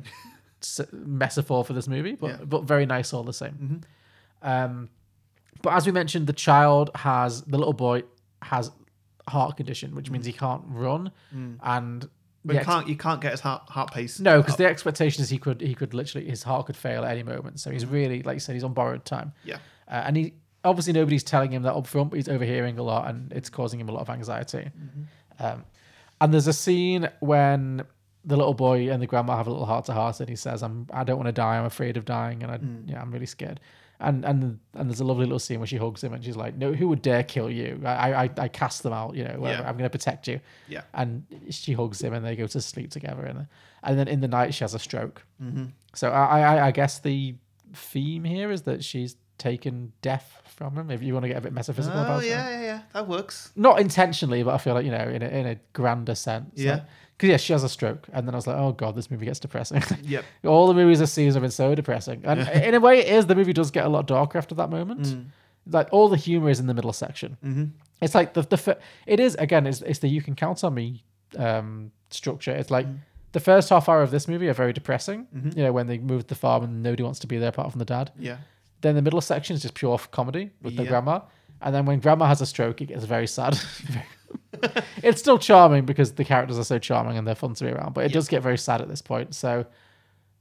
metaphor 0.92 1.64
for 1.64 1.72
this 1.72 1.88
movie, 1.88 2.14
but 2.14 2.30
Yeah. 2.30 2.44
but 2.44 2.64
very 2.64 2.86
nice 2.86 3.12
all 3.12 3.24
the 3.24 3.32
same. 3.32 3.80
Um, 4.42 4.88
but 5.62 5.72
as 5.74 5.86
we 5.86 5.92
mentioned, 5.92 6.26
the 6.26 6.32
child 6.32 6.90
has 6.94 7.42
the 7.42 7.58
little 7.58 7.72
boy 7.72 8.02
has 8.42 8.70
heart 9.30 9.56
condition, 9.56 9.94
which 9.94 10.10
means 10.10 10.26
he 10.26 10.32
can't 10.32 10.62
run, 10.66 11.10
and 11.62 12.08
but 12.44 12.54
you 12.54 12.58
ex- 12.60 12.66
can't 12.66 12.88
you 12.88 12.96
can't 12.96 13.20
get 13.20 13.32
his 13.32 13.40
heart 13.40 13.62
heart 13.68 13.90
pace 13.92 14.18
no, 14.20 14.38
because 14.38 14.54
up. 14.54 14.58
the 14.58 14.66
expectation 14.66 15.22
is 15.22 15.28
he 15.28 15.38
could 15.38 15.60
he 15.60 15.74
could 15.74 15.92
literally 15.94 16.28
his 16.28 16.42
heart 16.42 16.66
could 16.66 16.76
fail 16.76 17.04
at 17.04 17.10
any 17.10 17.22
moment. 17.22 17.60
So 17.60 17.70
he's 17.70 17.86
really 17.86 18.22
like 18.22 18.36
you 18.36 18.40
said, 18.40 18.54
he's 18.54 18.64
on 18.64 18.72
borrowed 18.74 19.04
time. 19.04 19.32
yeah 19.44 19.58
Uh, 19.88 20.02
and 20.06 20.16
he 20.16 20.34
obviously 20.64 20.92
nobody's 20.92 21.24
telling 21.24 21.52
him 21.52 21.62
that 21.62 21.74
up 21.74 21.86
front, 21.86 22.10
but 22.10 22.16
he's 22.16 22.28
overhearing 22.28 22.78
a 22.78 22.82
lot, 22.82 23.08
and 23.08 23.32
it's 23.32 23.50
causing 23.50 23.80
him 23.80 23.88
a 23.88 23.92
lot 23.92 24.02
of 24.02 24.10
anxiety. 24.10 24.70
Um, 25.38 25.64
and 26.20 26.32
there's 26.32 26.46
a 26.46 26.52
scene 26.52 27.08
when 27.20 27.84
the 28.24 28.36
little 28.36 28.54
boy 28.54 28.90
and 28.90 29.00
the 29.00 29.06
grandma 29.06 29.36
have 29.36 29.46
a 29.46 29.50
little 29.50 29.66
heart 29.66 29.86
to 29.86 29.94
heart, 29.94 30.20
and 30.20 30.28
he 30.28 30.36
says, 30.36 30.62
"I'm 30.62 30.86
I 30.92 31.04
don't 31.04 31.16
want 31.16 31.28
to 31.28 31.32
die. 31.32 31.56
I'm 31.58 31.64
afraid 31.64 31.96
of 31.96 32.04
dying, 32.04 32.42
and 32.42 32.52
I 32.52 32.58
yeah 32.90 33.00
I'm 33.00 33.10
really 33.10 33.26
scared." 33.26 33.60
And 34.00 34.24
and 34.24 34.58
and 34.74 34.88
there's 34.88 35.00
a 35.00 35.04
lovely 35.04 35.26
little 35.26 35.38
scene 35.38 35.60
where 35.60 35.66
she 35.66 35.76
hugs 35.76 36.02
him, 36.02 36.14
and 36.14 36.24
she's 36.24 36.36
like, 36.36 36.56
"No, 36.56 36.72
who 36.72 36.88
would 36.88 37.02
dare 37.02 37.22
kill 37.22 37.50
you? 37.50 37.82
I 37.84 38.24
I, 38.24 38.30
I 38.38 38.48
cast 38.48 38.82
them 38.82 38.94
out. 38.94 39.14
You 39.14 39.24
know, 39.24 39.34
whatever. 39.38 39.62
Yeah. 39.62 39.68
I'm 39.68 39.76
going 39.76 39.84
to 39.84 39.90
protect 39.90 40.26
you." 40.26 40.40
yeah 40.70 40.82
and 40.94 41.24
she 41.50 41.72
hugs 41.72 42.00
him 42.00 42.12
and 42.14 42.24
they 42.24 42.36
go 42.36 42.46
to 42.46 42.60
sleep 42.60 42.90
together 42.90 43.24
and 43.24 43.46
and 43.82 43.98
then 43.98 44.08
in 44.08 44.20
the 44.20 44.28
night 44.28 44.54
she 44.54 44.64
has 44.64 44.74
a 44.74 44.78
stroke 44.78 45.24
mm-hmm. 45.42 45.66
so 45.94 46.10
I, 46.10 46.40
I 46.40 46.66
i 46.68 46.70
guess 46.70 46.98
the 47.00 47.34
theme 47.74 48.24
here 48.24 48.50
is 48.50 48.62
that 48.62 48.84
she's 48.84 49.16
taken 49.40 49.92
death 50.02 50.40
from 50.44 50.76
him 50.76 50.90
if 50.90 51.02
you 51.02 51.14
want 51.14 51.24
to 51.24 51.28
get 51.28 51.38
a 51.38 51.40
bit 51.40 51.54
metaphysical 51.54 51.98
oh 51.98 52.02
about 52.04 52.22
yeah 52.24 52.46
it. 52.46 52.52
yeah 52.52 52.60
yeah 52.60 52.80
that 52.92 53.08
works. 53.08 53.50
Not 53.56 53.80
intentionally 53.80 54.42
but 54.42 54.54
i 54.54 54.58
feel 54.58 54.74
like 54.74 54.84
you 54.84 54.90
know 54.90 55.08
in 55.08 55.22
a, 55.22 55.26
in 55.28 55.46
a 55.46 55.56
grander 55.72 56.14
sense. 56.14 56.52
Yeah. 56.54 56.82
because 57.16 57.30
yeah 57.30 57.36
she 57.38 57.52
has 57.54 57.64
a 57.64 57.68
stroke 57.68 58.06
and 58.12 58.26
then 58.26 58.34
i 58.34 58.36
was 58.36 58.46
like 58.46 58.56
oh 58.56 58.72
god 58.72 58.94
this 58.94 59.10
movie 59.10 59.24
gets 59.24 59.40
depressing. 59.40 59.82
Yep. 60.02 60.24
All 60.44 60.66
the 60.68 60.74
movies 60.74 61.00
i've 61.00 61.08
seen 61.08 61.32
have 61.32 61.40
been 61.40 61.50
so 61.50 61.74
depressing. 61.74 62.20
And 62.24 62.40
in 62.40 62.74
a 62.74 62.80
way 62.80 62.98
it 62.98 63.08
is 63.08 63.26
the 63.26 63.34
movie 63.34 63.54
does 63.54 63.70
get 63.70 63.86
a 63.86 63.88
lot 63.88 64.06
darker 64.06 64.36
after 64.38 64.54
that 64.56 64.68
moment. 64.70 65.02
Mm. 65.06 65.24
like 65.66 65.88
all 65.92 66.08
the 66.10 66.18
humor 66.18 66.50
is 66.50 66.60
in 66.60 66.66
the 66.66 66.74
middle 66.74 66.92
section. 66.92 67.38
Mm-hmm. 67.42 67.64
it's 68.02 68.14
like 68.14 68.34
the 68.34 68.42
the 68.42 68.78
it 69.06 69.18
is 69.18 69.34
again 69.36 69.66
it's, 69.66 69.80
it's 69.80 70.00
the 70.00 70.08
you 70.08 70.20
can 70.20 70.34
count 70.34 70.62
on 70.62 70.74
me 70.74 71.04
um 71.38 71.90
structure. 72.10 72.52
It's 72.52 72.70
like 72.70 72.86
the 73.32 73.40
first 73.40 73.70
half 73.70 73.88
hour 73.88 74.02
of 74.02 74.10
this 74.10 74.28
movie 74.28 74.48
are 74.48 74.58
very 74.64 74.74
depressing 74.74 75.26
you 75.56 75.62
know 75.64 75.72
when 75.72 75.86
they 75.86 75.96
move 75.96 76.26
the 76.26 76.34
farm 76.34 76.64
and 76.64 76.82
nobody 76.82 77.02
wants 77.02 77.20
to 77.20 77.26
be 77.26 77.38
there 77.38 77.48
apart 77.48 77.70
from 77.72 77.78
the 77.78 77.84
dad. 77.96 78.10
Yeah 78.18 78.36
then 78.82 78.94
the 78.94 79.02
middle 79.02 79.20
section 79.20 79.54
is 79.54 79.62
just 79.62 79.74
pure 79.74 79.98
comedy 80.10 80.50
with 80.62 80.76
the 80.76 80.82
Yeah. 80.84 80.88
grandma 80.88 81.20
and 81.62 81.74
then 81.74 81.84
when 81.86 82.00
grandma 82.00 82.26
has 82.26 82.40
a 82.40 82.46
stroke 82.46 82.80
it 82.80 82.86
gets 82.86 83.04
very 83.04 83.26
sad 83.26 83.58
it's 85.02 85.20
still 85.20 85.38
charming 85.38 85.84
because 85.84 86.12
the 86.12 86.24
characters 86.24 86.58
are 86.58 86.64
so 86.64 86.78
charming 86.78 87.16
and 87.16 87.26
they're 87.26 87.34
fun 87.34 87.54
to 87.54 87.64
be 87.64 87.70
around 87.70 87.94
but 87.94 88.04
it 88.04 88.12
does 88.12 88.28
get 88.28 88.42
very 88.42 88.58
sad 88.58 88.80
at 88.80 88.88
this 88.88 89.02
point 89.02 89.34
so 89.34 89.64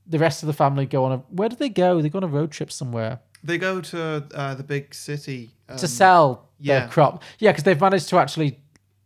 the 0.08 0.20
rest 0.20 0.44
of 0.44 0.48
the 0.48 0.54
family 0.54 0.86
go 0.86 1.04
on 1.06 1.12
a 1.12 1.18
where 1.30 1.50
do 1.50 1.56
they 1.56 1.70
go 1.70 2.02
they 2.02 2.10
go 2.10 2.18
on 2.18 2.24
a 2.24 2.28
road 2.28 2.52
trip 2.52 2.72
somewhere 2.72 3.20
They 3.44 3.58
go 3.58 3.80
to 3.82 4.26
uh, 4.34 4.56
the 4.56 4.64
big 4.64 4.94
city 4.94 5.52
um, 5.70 5.78
to 5.78 5.88
sell 5.88 6.50
yeah. 6.60 6.80
their 6.80 6.90
crop. 6.90 7.24
Yeah, 7.40 7.52
because 7.52 7.64
they've 7.64 7.80
managed 7.80 8.10
to 8.10 8.18
actually, 8.18 8.60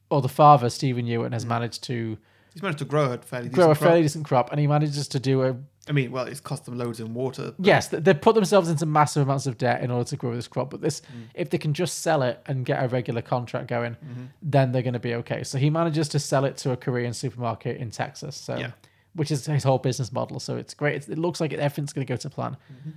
or 0.09 0.21
the 0.21 0.29
father 0.29 0.69
Steven 0.71 1.05
Yeun 1.05 1.33
has 1.33 1.45
managed 1.45 1.83
to 1.83 2.17
He's 2.53 2.63
managed 2.63 2.79
to 2.79 2.85
grow 2.85 3.11
a 3.13 3.17
fairly 3.19 3.49
grow 3.49 3.65
a 3.65 3.73
decent 3.73 3.77
crop. 3.79 3.87
fairly 3.89 4.01
decent 4.01 4.25
crop, 4.25 4.51
and 4.51 4.59
he 4.59 4.65
manages 4.65 5.07
to 5.09 5.19
do 5.19 5.43
a 5.43 5.55
I 5.89 5.91
mean, 5.91 6.11
well, 6.11 6.25
it's 6.25 6.39
cost 6.39 6.65
them 6.65 6.77
loads 6.77 6.99
in 7.01 7.13
water. 7.13 7.53
yes. 7.59 7.89
They've 7.89 8.19
put 8.19 8.35
themselves 8.35 8.69
into 8.69 8.85
massive 8.85 9.23
amounts 9.23 9.47
of 9.47 9.57
debt 9.57 9.83
in 9.83 9.91
order 9.91 10.07
to 10.09 10.15
grow 10.15 10.33
this 10.33 10.47
crop, 10.47 10.69
but 10.69 10.81
this, 10.81 11.01
mm. 11.01 11.25
if 11.33 11.49
they 11.49 11.57
can 11.57 11.73
just 11.73 11.99
sell 11.99 12.21
it 12.23 12.41
and 12.45 12.65
get 12.65 12.83
a 12.83 12.87
regular 12.87 13.21
contract 13.21 13.67
going, 13.67 13.93
mm-hmm. 13.95 14.25
then 14.41 14.71
they're 14.71 14.81
going 14.81 14.93
to 14.93 14.99
be 14.99 15.13
okay. 15.15 15.43
So 15.43 15.57
he 15.57 15.69
manages 15.69 16.07
to 16.09 16.19
sell 16.19 16.45
it 16.45 16.55
to 16.57 16.71
a 16.71 16.77
Korean 16.77 17.13
supermarket 17.13 17.77
in 17.77 17.91
Texas. 17.91 18.35
So. 18.35 18.57
Yeah. 18.57 18.71
Which 19.15 19.29
is 19.29 19.45
his 19.45 19.63
whole 19.63 19.77
business 19.77 20.11
model, 20.11 20.39
so 20.39 20.57
it's 20.57 20.73
great. 20.73 20.95
It's, 20.95 21.07
it 21.07 21.19
looks 21.19 21.39
like 21.39 21.53
everything's 21.53 21.93
going 21.93 22.07
to 22.07 22.11
go 22.11 22.17
to 22.17 22.31
plan. 22.31 22.57
Mm-hmm. 22.73 22.89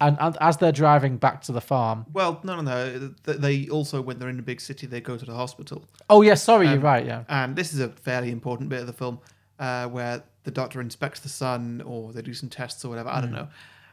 And, 0.00 0.16
and 0.18 0.36
as 0.40 0.56
they're 0.56 0.72
driving 0.72 1.18
back 1.18 1.42
to 1.42 1.52
the 1.52 1.60
farm, 1.60 2.06
Well, 2.14 2.40
no, 2.42 2.56
no, 2.56 2.62
no. 2.62 3.14
They 3.24 3.68
also, 3.68 4.00
when 4.00 4.18
they're 4.18 4.30
in 4.30 4.38
a 4.38 4.42
big 4.42 4.62
city, 4.62 4.86
they 4.86 5.02
go 5.02 5.18
to 5.18 5.24
the 5.26 5.34
hospital. 5.34 5.84
oh 6.08 6.22
yeah, 6.22 6.32
sorry, 6.32 6.66
Um, 6.68 6.72
you're 6.72 6.82
right, 6.82 7.04
yeah, 7.04 7.24
And 7.28 7.54
this 7.56 7.74
is 7.74 7.80
a 7.80 7.90
fairly 7.90 8.30
important 8.30 8.70
bit 8.70 8.80
of 8.80 8.86
the 8.86 8.94
film 8.94 9.18
uh, 9.60 9.86
where 9.88 10.24
the 10.42 10.50
doctor 10.50 10.80
inspects 10.80 11.20
the 11.20 11.28
son 11.28 11.82
or 11.86 12.12
they 12.12 12.22
do 12.22 12.34
some 12.34 12.48
tests 12.48 12.84
or 12.84 12.88
whatever. 12.88 13.10
I 13.10 13.20
don't 13.20 13.30
know. 13.32 13.48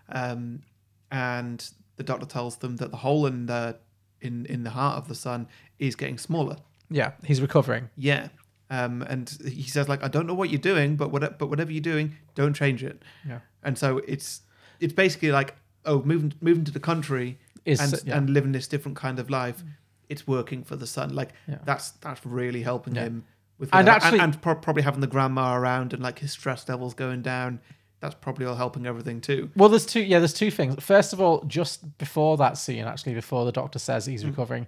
Um, 0.10 0.64
and 1.12 1.70
the 1.98 2.04
doctor 2.04 2.26
tells 2.26 2.58
them 2.58 2.78
that 2.78 2.92
the 2.92 2.98
hole 2.98 3.26
in 3.26 3.46
the 3.46 3.78
in 4.22 4.46
in 4.48 4.64
the 4.64 4.72
heart 4.72 4.98
of 4.98 5.08
the 5.08 5.16
sun 5.16 5.48
is 5.80 5.96
getting 5.96 6.18
smaller. 6.18 6.58
yeah, 6.90 7.12
he's 7.24 7.42
recovering. 7.42 7.90
Yeah. 7.96 8.30
Um, 8.70 9.02
and 9.04 9.30
he 9.48 9.64
says 9.64 9.88
like, 9.88 10.04
I 10.04 10.10
don't 10.10 10.28
know 10.28 10.34
what 10.34 10.50
you're 10.50 10.60
doing, 10.60 10.98
but 10.98 11.10
what, 11.12 11.40
but 11.40 11.48
whatever 11.48 11.72
you're 11.72 11.82
doing, 11.94 12.16
don't 12.36 12.54
change 12.54 12.84
it. 12.84 13.02
Yeah. 13.28 13.40
And 13.64 13.78
so 13.78 14.00
it's 14.08 14.42
it's 14.80 14.94
basically 14.94 15.32
like, 15.32 15.56
oh, 15.86 16.02
moving 16.04 16.34
moving 16.42 16.66
to 16.66 16.72
the 16.72 16.80
country 16.80 17.40
Is- 17.66 17.80
and 17.80 18.02
yeah. 18.06 18.18
and 18.18 18.30
living 18.30 18.52
this 18.54 18.68
different 18.68 18.98
kind 18.98 19.20
of 19.20 19.30
life. 19.30 19.64
It's 20.10 20.26
working 20.28 20.64
for 20.64 20.76
the 20.78 20.88
son. 20.88 21.14
Like 21.14 21.32
Yeah. 21.48 21.60
that's 21.66 21.92
that's 21.92 22.26
really 22.26 22.64
helping 22.64 22.96
Yeah. 22.96 23.04
him 23.04 23.26
with 23.60 23.70
And 23.74 23.88
actually- 23.90 24.20
and, 24.20 24.40
pro- 24.42 24.56
probably 24.56 24.84
having 24.84 25.02
the 25.02 25.08
grandma 25.08 25.56
around 25.56 25.94
and 25.94 26.02
like 26.04 26.20
his 26.20 26.32
stress 26.32 26.68
levels 26.70 26.94
going 26.94 27.22
down. 27.22 27.60
That's 28.00 28.14
probably 28.16 28.46
all 28.46 28.56
helping 28.56 28.86
everything 28.86 29.22
too. 29.22 29.50
Well, 29.56 29.70
there's 29.70 29.86
two. 29.86 30.02
Yeah, 30.02 30.20
there's 30.20 30.34
two 30.34 30.52
things. 30.52 30.76
First 30.84 31.14
of 31.14 31.20
all, 31.22 31.44
just 31.46 31.98
before 31.98 32.38
that 32.38 32.58
scene, 32.60 32.86
actually, 32.86 33.16
before 33.16 33.44
the 33.46 33.52
doctor 33.52 33.80
says 33.80 34.06
he's 34.06 34.24
Mm. 34.24 34.28
recovering, 34.28 34.68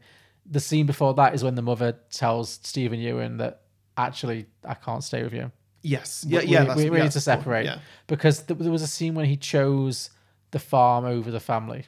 the 0.50 0.60
scene 0.60 0.88
before 0.88 1.14
that 1.14 1.36
is 1.36 1.44
when 1.44 1.54
the 1.54 1.62
mother 1.62 1.92
tells 2.10 2.60
Steven 2.64 3.00
Yeun 3.00 3.38
that 3.38 3.62
actually 3.98 4.48
I 4.66 4.74
can't 4.74 5.04
stay 5.04 5.22
with 5.22 5.34
you. 5.34 5.52
Yes. 5.84 6.26
Yeah. 6.28 6.40
we, 6.40 6.46
Yeah. 6.48 6.62
we, 6.62 6.66
that's- 6.68 6.90
we 6.90 6.98
yeah, 6.98 7.04
need 7.04 7.12
to 7.12 7.22
separate 7.22 7.66
Yeah. 7.66 7.80
because 8.08 8.42
th- 8.42 8.60
there 8.60 8.72
was 8.72 8.82
a 8.82 8.88
scene 8.88 9.14
when 9.14 9.26
he 9.26 9.38
chose 9.38 10.10
the 10.50 10.60
farm 10.60 11.06
over 11.06 11.30
the 11.30 11.40
family. 11.40 11.86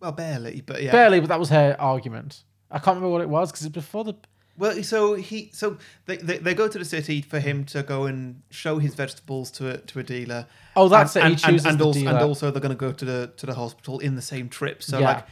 Well, 0.00 0.10
barely, 0.12 0.60
but 0.60 0.82
yeah. 0.82 0.90
Barely, 0.90 1.20
but 1.20 1.28
that 1.28 1.38
was 1.38 1.50
her 1.50 1.76
argument. 1.78 2.42
I 2.70 2.78
can't 2.80 2.96
remember 2.96 3.10
what 3.10 3.20
it 3.22 3.28
was 3.28 3.52
because 3.52 3.64
it's 3.64 3.72
before 3.74 4.02
the. 4.02 4.14
Well, 4.58 4.82
so 4.82 5.14
he 5.14 5.50
so 5.54 5.78
they, 6.06 6.16
they 6.16 6.38
they 6.38 6.54
go 6.54 6.66
to 6.68 6.78
the 6.78 6.84
city 6.84 7.22
for 7.22 7.38
him 7.38 7.64
to 7.66 7.82
go 7.82 8.04
and 8.04 8.42
show 8.50 8.78
his 8.78 8.94
vegetables 8.94 9.50
to 9.52 9.70
a 9.70 9.76
to 9.78 10.00
a 10.00 10.02
dealer. 10.02 10.46
Oh, 10.76 10.88
that's 10.88 11.16
and, 11.16 11.24
it. 11.24 11.28
He 11.28 11.32
and- 11.32 11.40
chooses 11.54 11.66
and, 11.66 11.78
the 11.78 11.84
also, 11.84 12.00
and 12.00 12.18
also 12.18 12.50
they're 12.50 12.60
going 12.60 12.70
to 12.70 12.76
go 12.76 12.92
to 12.92 13.04
the 13.04 13.32
to 13.36 13.46
the 13.46 13.54
hospital 13.54 14.00
in 14.00 14.16
the 14.16 14.22
same 14.22 14.48
trip. 14.48 14.82
So 14.82 14.98
Yeah. 14.98 15.06
like 15.12 15.26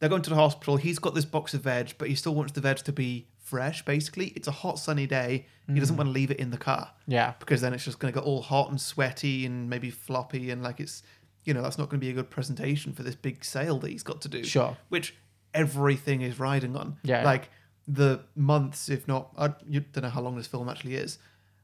they're 0.00 0.08
going 0.08 0.22
to 0.22 0.30
the 0.30 0.36
hospital. 0.36 0.76
He's 0.76 0.98
got 0.98 1.14
this 1.14 1.24
box 1.24 1.54
of 1.54 1.62
veg, 1.62 1.94
but 1.98 2.08
he 2.08 2.14
still 2.16 2.34
wants 2.34 2.52
the 2.52 2.60
veg 2.60 2.78
to 2.78 2.92
be 2.92 3.26
fresh. 3.38 3.84
Basically, 3.84 4.28
it's 4.36 4.48
a 4.48 4.52
hot 4.52 4.78
sunny 4.78 5.06
day. 5.06 5.46
He 5.66 5.74
Mm. 5.74 5.78
doesn't 5.78 5.96
want 5.96 6.08
to 6.08 6.12
leave 6.12 6.30
it 6.30 6.38
in 6.38 6.50
the 6.50 6.58
car 6.58 6.90
Yeah, 7.06 7.34
because 7.38 7.60
then 7.62 7.72
it's 7.74 7.84
just 7.84 7.98
going 8.00 8.12
to 8.12 8.18
get 8.20 8.26
all 8.26 8.42
hot 8.42 8.70
and 8.70 8.80
sweaty 8.80 9.46
and 9.46 9.70
maybe 9.70 9.90
floppy 9.90 10.50
and 10.50 10.62
like 10.62 10.80
it's 10.80 11.02
you 11.44 11.54
know 11.54 11.62
that's 11.62 11.78
not 11.78 11.88
going 11.90 12.00
to 12.00 12.04
be 12.04 12.10
a 12.10 12.14
good 12.14 12.28
presentation 12.30 12.92
for 12.92 13.02
this 13.02 13.14
big 13.14 13.44
sale 13.44 13.78
that 13.78 13.90
he's 13.90 14.02
got 14.02 14.20
to 14.22 14.28
do. 14.28 14.42
Sure. 14.42 14.76
Which 14.88 15.14
everything 15.54 16.22
is 16.22 16.38
riding 16.38 16.76
on. 16.76 16.96
Yeah. 17.02 17.22
Like 17.24 17.48
the 17.86 18.20
months, 18.34 18.88
if 18.88 19.06
not, 19.06 19.30
I 19.36 19.48
don't 19.48 19.96
know 20.02 20.08
how 20.08 20.20
long 20.22 20.36
this 20.36 20.46
film 20.46 20.68
actually 20.68 20.94
is. 20.96 21.18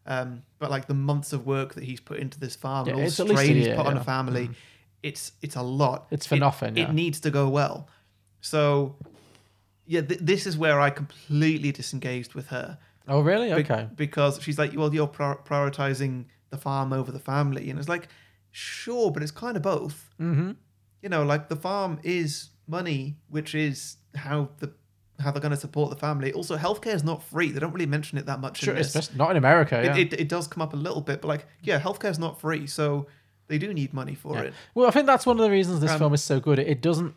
Um, 0.06 0.42
but 0.58 0.70
like 0.70 0.86
the 0.86 0.94
months 0.94 1.32
of 1.32 1.46
work 1.46 1.74
that 1.74 1.84
he's 1.84 2.00
put 2.00 2.18
into 2.18 2.40
this 2.40 2.56
farm 2.56 2.86
Yeah, 2.86 2.92
and 2.94 3.00
all 3.02 3.06
the 3.26 3.36
strain 3.36 3.56
he's 3.56 3.68
put 3.68 3.86
on 3.86 3.94
yeah. 3.94 3.98
Mm. 3.98 4.00
a 4.00 4.04
family, 4.04 4.50
it's 5.02 5.32
it's 5.42 5.56
a 5.56 5.62
lot. 5.62 6.06
It's 6.10 6.26
for 6.26 6.34
It- 6.36 6.40
nothing, 6.40 6.76
yeah. 6.76 6.88
It 6.88 6.92
needs 6.94 7.20
to 7.20 7.30
go 7.30 7.48
well. 7.48 7.88
So, 8.40 8.96
yeah, 9.86 10.00
th- 10.02 10.20
this 10.20 10.46
is 10.46 10.56
where 10.56 10.80
I 10.80 10.90
completely 10.90 11.72
disengaged 11.72 12.34
with 12.34 12.48
her. 12.48 12.78
Oh, 13.08 13.20
really? 13.20 13.48
Be- 13.48 13.54
Okay. 13.60 13.88
Because 13.94 14.40
she's 14.42 14.58
like, 14.58 14.72
well, 14.74 14.92
you're 14.94 15.06
prior- 15.06 15.38
prioritizing 15.44 16.26
the 16.50 16.56
farm 16.56 16.92
over 16.92 17.12
the 17.12 17.18
family, 17.20 17.70
and 17.70 17.78
it's 17.78 17.88
like, 17.88 18.08
sure, 18.50 19.10
but 19.10 19.22
it's 19.22 19.32
kind 19.32 19.56
of 19.56 19.62
both. 19.62 20.10
Mm-hmm. 20.20 20.52
You 21.02 21.08
know, 21.08 21.22
like 21.24 21.48
the 21.48 21.56
farm 21.56 21.98
is 22.02 22.50
money, 22.66 23.16
which 23.28 23.54
is 23.54 23.96
how 24.14 24.48
the 24.58 24.72
how 25.20 25.30
they're 25.30 25.40
going 25.40 25.50
to 25.54 25.56
support 25.60 25.90
the 25.90 25.96
family. 25.96 26.32
Also, 26.32 26.56
healthcare 26.56 26.94
is 26.94 27.04
not 27.04 27.22
free. 27.22 27.50
They 27.50 27.60
don't 27.60 27.72
really 27.72 27.86
mention 27.86 28.18
it 28.18 28.26
that 28.26 28.40
much. 28.40 28.58
Sure, 28.60 28.74
in 28.74 28.80
it's 28.80 28.92
just 28.92 29.14
not 29.16 29.30
in 29.30 29.36
America. 29.36 29.80
Yeah. 29.84 29.96
It, 29.96 30.12
it, 30.12 30.20
it 30.22 30.28
does 30.28 30.46
come 30.48 30.62
up 30.62 30.72
a 30.72 30.76
little 30.76 31.00
bit, 31.00 31.20
but 31.20 31.28
like, 31.28 31.46
yeah, 31.62 31.78
healthcare 31.80 32.10
is 32.10 32.18
not 32.18 32.40
free, 32.40 32.66
so 32.66 33.06
they 33.48 33.58
do 33.58 33.72
need 33.74 33.92
money 33.94 34.14
for 34.14 34.34
Yeah. 34.36 34.42
it. 34.42 34.54
Well, 34.74 34.86
I 34.88 34.90
think 34.90 35.06
that's 35.06 35.26
one 35.26 35.38
of 35.38 35.44
the 35.44 35.50
reasons 35.50 35.80
this 35.80 35.90
Um, 35.92 35.98
film 35.98 36.14
is 36.14 36.22
so 36.22 36.40
good. 36.40 36.58
It, 36.58 36.68
it 36.68 36.80
doesn't 36.82 37.14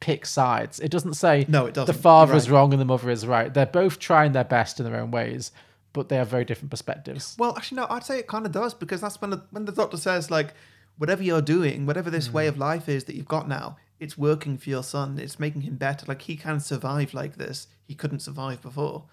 pick 0.00 0.26
sides. 0.26 0.78
It 0.80 0.90
doesn't 0.90 1.14
say 1.14 1.46
No, 1.48 1.66
it 1.66 1.74
doesn't. 1.74 1.94
the 1.94 2.00
father 2.00 2.32
You're 2.32 2.38
is 2.38 2.50
wrong 2.50 2.72
and 2.72 2.80
the 2.80 2.84
mother 2.84 3.08
is 3.10 3.26
right. 3.26 3.52
They're 3.52 3.64
both 3.66 3.98
trying 3.98 4.32
their 4.32 4.44
best 4.44 4.78
in 4.78 4.84
their 4.84 4.96
own 5.00 5.10
ways, 5.10 5.52
but 5.94 6.08
they 6.10 6.16
have 6.16 6.28
very 6.28 6.44
different 6.44 6.70
perspectives. 6.70 7.34
Well, 7.38 7.54
actually, 7.56 7.76
no, 7.76 7.86
I'd 7.88 8.04
say 8.04 8.18
it 8.18 8.26
kind 8.26 8.44
of 8.44 8.52
does 8.52 8.74
because 8.74 9.00
that's 9.00 9.20
when 9.20 9.30
the, 9.30 9.42
when 9.50 9.64
the 9.64 9.72
doctor 9.72 9.96
says 9.96 10.30
like, 10.30 10.52
whatever 10.98 11.22
you're 11.22 11.42
doing, 11.42 11.86
whatever 11.86 12.10
this 12.10 12.26
Hmm. 12.26 12.32
way 12.34 12.46
of 12.46 12.58
life 12.58 12.88
is 12.88 13.04
that 13.04 13.16
you've 13.16 13.28
got 13.28 13.48
now, 13.48 13.76
it's 13.98 14.16
working 14.18 14.58
for 14.58 14.68
your 14.70 14.82
son. 14.82 15.18
It's 15.18 15.38
making 15.40 15.62
him 15.62 15.76
better. 15.76 16.04
Like 16.06 16.22
he 16.22 16.36
can 16.36 16.60
survive 16.60 17.14
like 17.14 17.36
this. 17.36 17.66
He 17.86 17.94
couldn't 17.94 18.20
survive 18.20 18.60
before. 18.62 19.04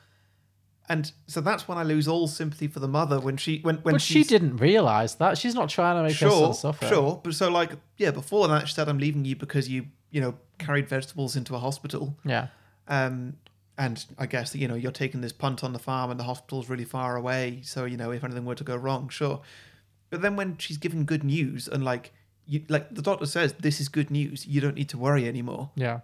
And 0.89 1.11
so 1.27 1.39
that's 1.39 1.65
when 1.67 1.77
I 1.77 1.83
lose 1.83 2.07
all 2.09 2.27
sympathy 2.27 2.67
for 2.67 2.79
the 2.79 2.87
mother 2.89 3.19
when 3.19 3.37
she 3.37 3.59
when 3.61 3.77
when 3.77 3.93
but 3.95 4.01
she 4.01 4.23
didn't 4.23 4.57
realize 4.57 5.15
that. 5.15 5.37
She's 5.37 5.55
not 5.55 5.69
trying 5.69 5.95
to 5.95 6.03
make 6.03 6.11
her 6.17 6.29
sure 6.29 6.53
son 6.53 6.73
suffer. 6.73 6.87
sure 6.87 7.21
but 7.23 7.33
so 7.33 7.49
like 7.49 7.71
yeah 7.97 8.11
before 8.11 8.49
that 8.49 8.67
she 8.67 8.73
said 8.73 8.89
I'm 8.89 8.97
leaving 8.97 9.23
you 9.23 9.37
because 9.37 9.69
you 9.69 9.85
you 10.11 10.19
know 10.19 10.35
carried 10.57 10.89
vegetables 10.89 11.37
into 11.37 11.55
a 11.55 11.59
hospital 11.59 12.17
Yeah. 12.25 12.47
um, 12.89 13.37
and 13.77 14.05
I 14.19 14.25
guess 14.25 14.53
you 14.53 14.67
know 14.67 14.75
you're 14.75 14.91
taking 14.91 15.21
this 15.21 15.31
punt 15.31 15.63
on 15.63 15.71
the 15.73 15.79
farm, 15.79 16.11
and 16.11 16.19
the 16.19 16.25
hospital's 16.25 16.67
really 16.69 16.83
far 16.85 17.15
away. 17.15 17.61
So 17.63 17.85
you 17.85 17.95
know 17.97 18.11
if 18.11 18.21
anything 18.23 18.43
were 18.45 18.53
to 18.55 18.63
go 18.65 18.75
wrong, 18.75 19.07
sure. 19.09 19.39
But 20.09 20.21
then 20.21 20.35
when 20.35 20.57
she's 20.57 20.77
given 20.77 21.05
good 21.05 21.23
news, 21.23 21.67
and 21.69 21.83
like 21.85 22.13
you, 22.45 22.63
like 22.69 22.93
the 22.93 23.01
doctor 23.01 23.25
says, 23.25 23.53
this 23.53 23.79
is 23.79 23.89
good 23.89 24.11
news. 24.11 24.45
You 24.45 24.61
don't 24.61 24.75
need 24.75 24.89
to 24.89 24.97
worry 24.97 25.27
anymore. 25.27 25.71
Yeah. 25.75 26.01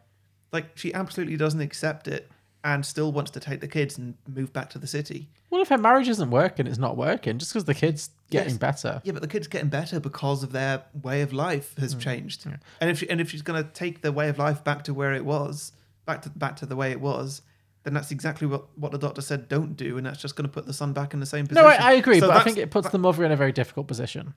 Like 0.52 0.78
she 0.78 0.94
absolutely 0.94 1.38
doesn't 1.38 1.62
accept 1.62 2.08
it, 2.08 2.30
and 2.64 2.86
still 2.86 3.12
wants 3.12 3.32
to 3.32 3.40
take 3.40 3.62
the 3.62 3.68
kids 3.68 3.98
and 3.98 4.16
move 4.28 4.52
back 4.52 4.70
to 4.72 4.80
the 4.80 4.88
city. 4.88 5.30
Well, 5.50 5.62
if 5.62 5.70
her 5.70 5.78
marriage 5.78 6.10
isn't 6.10 6.30
working, 6.30 6.68
it's 6.68 6.78
not 6.78 6.98
working. 6.98 7.38
Just 7.38 7.54
because 7.54 7.66
the 7.66 7.74
kid's 7.74 8.10
getting 8.30 8.52
Yes. 8.52 8.58
better. 8.58 9.02
Yeah, 9.04 9.14
but 9.14 9.22
the 9.22 9.28
kid's 9.28 9.48
getting 9.48 9.70
better 9.70 10.00
because 10.00 10.44
of 10.44 10.52
their 10.52 10.84
way 11.02 11.22
of 11.22 11.32
life 11.34 11.76
has 11.78 11.96
mm. 11.96 12.02
changed. 12.02 12.46
And 12.46 12.90
if 12.90 13.00
she, 13.00 13.10
and 13.10 13.22
if 13.22 13.30
she's 13.32 13.42
going 13.42 13.64
to 13.64 13.70
take 13.70 14.02
the 14.02 14.12
way 14.12 14.28
of 14.30 14.38
life 14.38 14.64
back 14.64 14.84
to 14.86 14.94
where 14.94 15.14
it 15.14 15.24
was, 15.26 15.72
back 16.06 16.22
to 16.24 16.30
back 16.30 16.56
to 16.58 16.66
the 16.66 16.76
way 16.76 16.92
it 16.92 17.00
was, 17.00 17.42
then 17.84 17.94
that's 17.94 18.12
exactly 18.12 18.46
what, 18.46 18.66
what 18.78 18.92
the 18.92 18.98
doctor 18.98 19.22
said 19.22 19.48
don't 19.48 19.78
do, 19.78 19.98
and 19.98 20.06
that's 20.06 20.22
just 20.22 20.36
going 20.36 20.48
to 20.48 20.54
put 20.54 20.66
the 20.66 20.74
son 20.74 20.92
back 20.92 21.14
in 21.14 21.20
the 21.20 21.26
same 21.26 21.48
position. 21.48 21.64
No, 21.64 21.70
I, 21.70 21.92
I 21.92 21.94
agree, 21.94 22.20
So 22.20 22.28
but 22.28 22.38
I 22.38 22.44
think 22.44 22.58
it 22.58 22.72
puts 22.72 22.90
the 22.90 22.98
mother 22.98 23.24
in 23.24 23.32
a 23.32 23.38
very 23.38 23.52
difficult 23.52 23.88
position. 23.88 24.34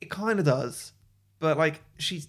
it 0.00 0.10
kind 0.10 0.38
of 0.38 0.44
does, 0.44 0.92
but 1.44 1.58
like 1.58 1.82
she's 1.98 2.28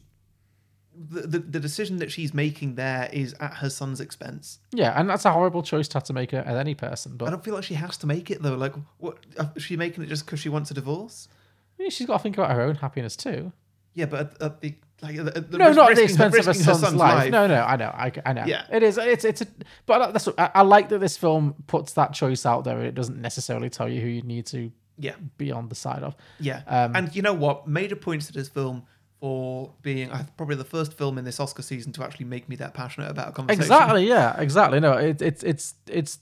the, 0.93 1.21
the 1.21 1.39
the 1.39 1.59
decision 1.59 1.97
that 1.97 2.11
she's 2.11 2.33
making 2.33 2.75
there 2.75 3.09
is 3.13 3.33
at 3.39 3.55
her 3.55 3.69
son's 3.69 3.99
expense. 4.01 4.59
Yeah, 4.73 4.99
and 4.99 5.09
that's 5.09 5.25
a 5.25 5.31
horrible 5.31 5.63
choice 5.63 5.87
to 5.89 5.93
have 5.97 6.03
to 6.05 6.13
make 6.13 6.33
at 6.33 6.47
any 6.47 6.75
person. 6.75 7.15
But 7.17 7.27
I 7.27 7.31
don't 7.31 7.43
feel 7.43 7.53
like 7.53 7.63
she 7.63 7.75
has 7.75 7.97
to 7.97 8.07
make 8.07 8.29
it 8.29 8.41
though. 8.41 8.55
Like, 8.55 8.73
what 8.97 9.17
is 9.55 9.63
she 9.63 9.77
making 9.77 10.03
it 10.03 10.07
just 10.07 10.25
because 10.25 10.39
she 10.39 10.49
wants 10.49 10.71
a 10.71 10.73
divorce? 10.73 11.27
I 11.77 11.83
mean, 11.83 11.91
she's 11.91 12.07
got 12.07 12.17
to 12.17 12.23
think 12.23 12.37
about 12.37 12.51
her 12.51 12.61
own 12.61 12.75
happiness 12.75 13.15
too. 13.15 13.51
Yeah, 13.93 14.05
but 14.05 14.19
at, 14.19 14.41
at 14.41 14.61
the 14.61 14.75
like 15.01 15.15
at 15.17 15.33
the, 15.33 15.41
the 15.41 15.57
no, 15.57 15.67
risk- 15.67 15.77
not 15.77 15.91
at 15.91 15.95
the 15.97 16.03
expense 16.03 16.35
of 16.35 16.45
her 16.45 16.51
risking 16.51 16.75
son's, 16.75 16.95
life. 16.95 17.31
No, 17.31 17.47
no, 17.47 17.61
I 17.63 17.75
know, 17.75 17.89
I, 17.89 18.11
I 18.25 18.33
know. 18.33 18.45
Yeah. 18.45 18.65
it 18.71 18.83
is. 18.83 18.97
It's 18.97 19.25
it's 19.25 19.41
a. 19.41 19.47
But 19.85 20.11
that's 20.13 20.25
what, 20.27 20.39
I, 20.39 20.51
I 20.55 20.61
like 20.63 20.89
that 20.89 20.99
this 20.99 21.15
film 21.17 21.55
puts 21.67 21.93
that 21.93 22.13
choice 22.13 22.45
out 22.45 22.63
there. 22.65 22.77
And 22.77 22.87
it 22.87 22.95
doesn't 22.95 23.21
necessarily 23.21 23.69
tell 23.69 23.87
you 23.89 24.01
who 24.01 24.07
you 24.07 24.21
need 24.21 24.45
to 24.47 24.71
Yeah, 24.97 25.15
be 25.37 25.51
on 25.51 25.67
the 25.67 25.75
side 25.75 26.03
of. 26.03 26.15
Yeah, 26.39 26.61
Um, 26.67 26.95
and 26.95 27.15
you 27.15 27.21
know 27.21 27.33
what? 27.33 27.67
Major 27.67 27.97
points 27.97 28.27
to 28.27 28.33
this 28.33 28.47
film 28.49 28.83
for 29.19 29.73
being 29.81 30.11
uh, 30.11 30.25
probably 30.37 30.55
the 30.55 30.63
first 30.63 30.93
film 30.93 31.17
in 31.17 31.25
this 31.25 31.39
Oscar 31.39 31.61
season 31.61 31.91
to 31.93 32.03
actually 32.03 32.25
make 32.25 32.47
me 32.49 32.55
that 32.57 32.73
passionate 32.73 33.09
about 33.09 33.29
a 33.29 33.31
conversation. 33.31 33.63
Exactly. 33.63 34.07
Yeah. 34.07 34.39
Exactly. 34.39 34.79
No. 34.79 34.93
It, 34.93 35.21
it's 35.21 35.43
it's 35.43 35.73
it's 35.87 36.19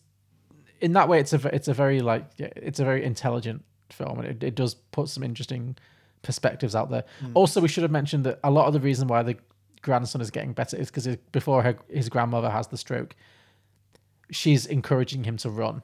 in 0.81 0.93
that 0.93 1.07
way. 1.09 1.19
It's 1.19 1.33
a 1.33 1.55
it's 1.55 1.67
a 1.67 1.73
very 1.73 2.01
like 2.01 2.25
yeah, 2.37 2.49
it's 2.55 2.79
a 2.79 2.85
very 2.85 3.03
intelligent 3.03 3.63
film, 3.89 4.19
and 4.19 4.27
it, 4.27 4.43
it 4.43 4.55
does 4.55 4.73
put 4.73 5.09
some 5.09 5.23
interesting 5.23 5.75
perspectives 6.21 6.75
out 6.75 6.89
there. 6.89 7.03
Hmm. 7.19 7.31
Also, 7.33 7.61
we 7.61 7.67
should 7.67 7.83
have 7.83 7.91
mentioned 7.91 8.25
that 8.25 8.39
a 8.43 8.51
lot 8.51 8.67
of 8.67 8.73
the 8.73 8.79
reason 8.79 9.07
why 9.07 9.23
the 9.23 9.37
grandson 9.81 10.21
is 10.21 10.31
getting 10.31 10.53
better 10.53 10.77
is 10.77 10.89
because 10.89 11.07
before 11.31 11.61
her, 11.61 11.77
his 11.89 12.09
grandmother 12.09 12.49
has 12.49 12.67
the 12.67 12.77
stroke, 12.77 13.15
she's 14.31 14.65
encouraging 14.65 15.23
him 15.25 15.37
to 15.37 15.49
run 15.49 15.83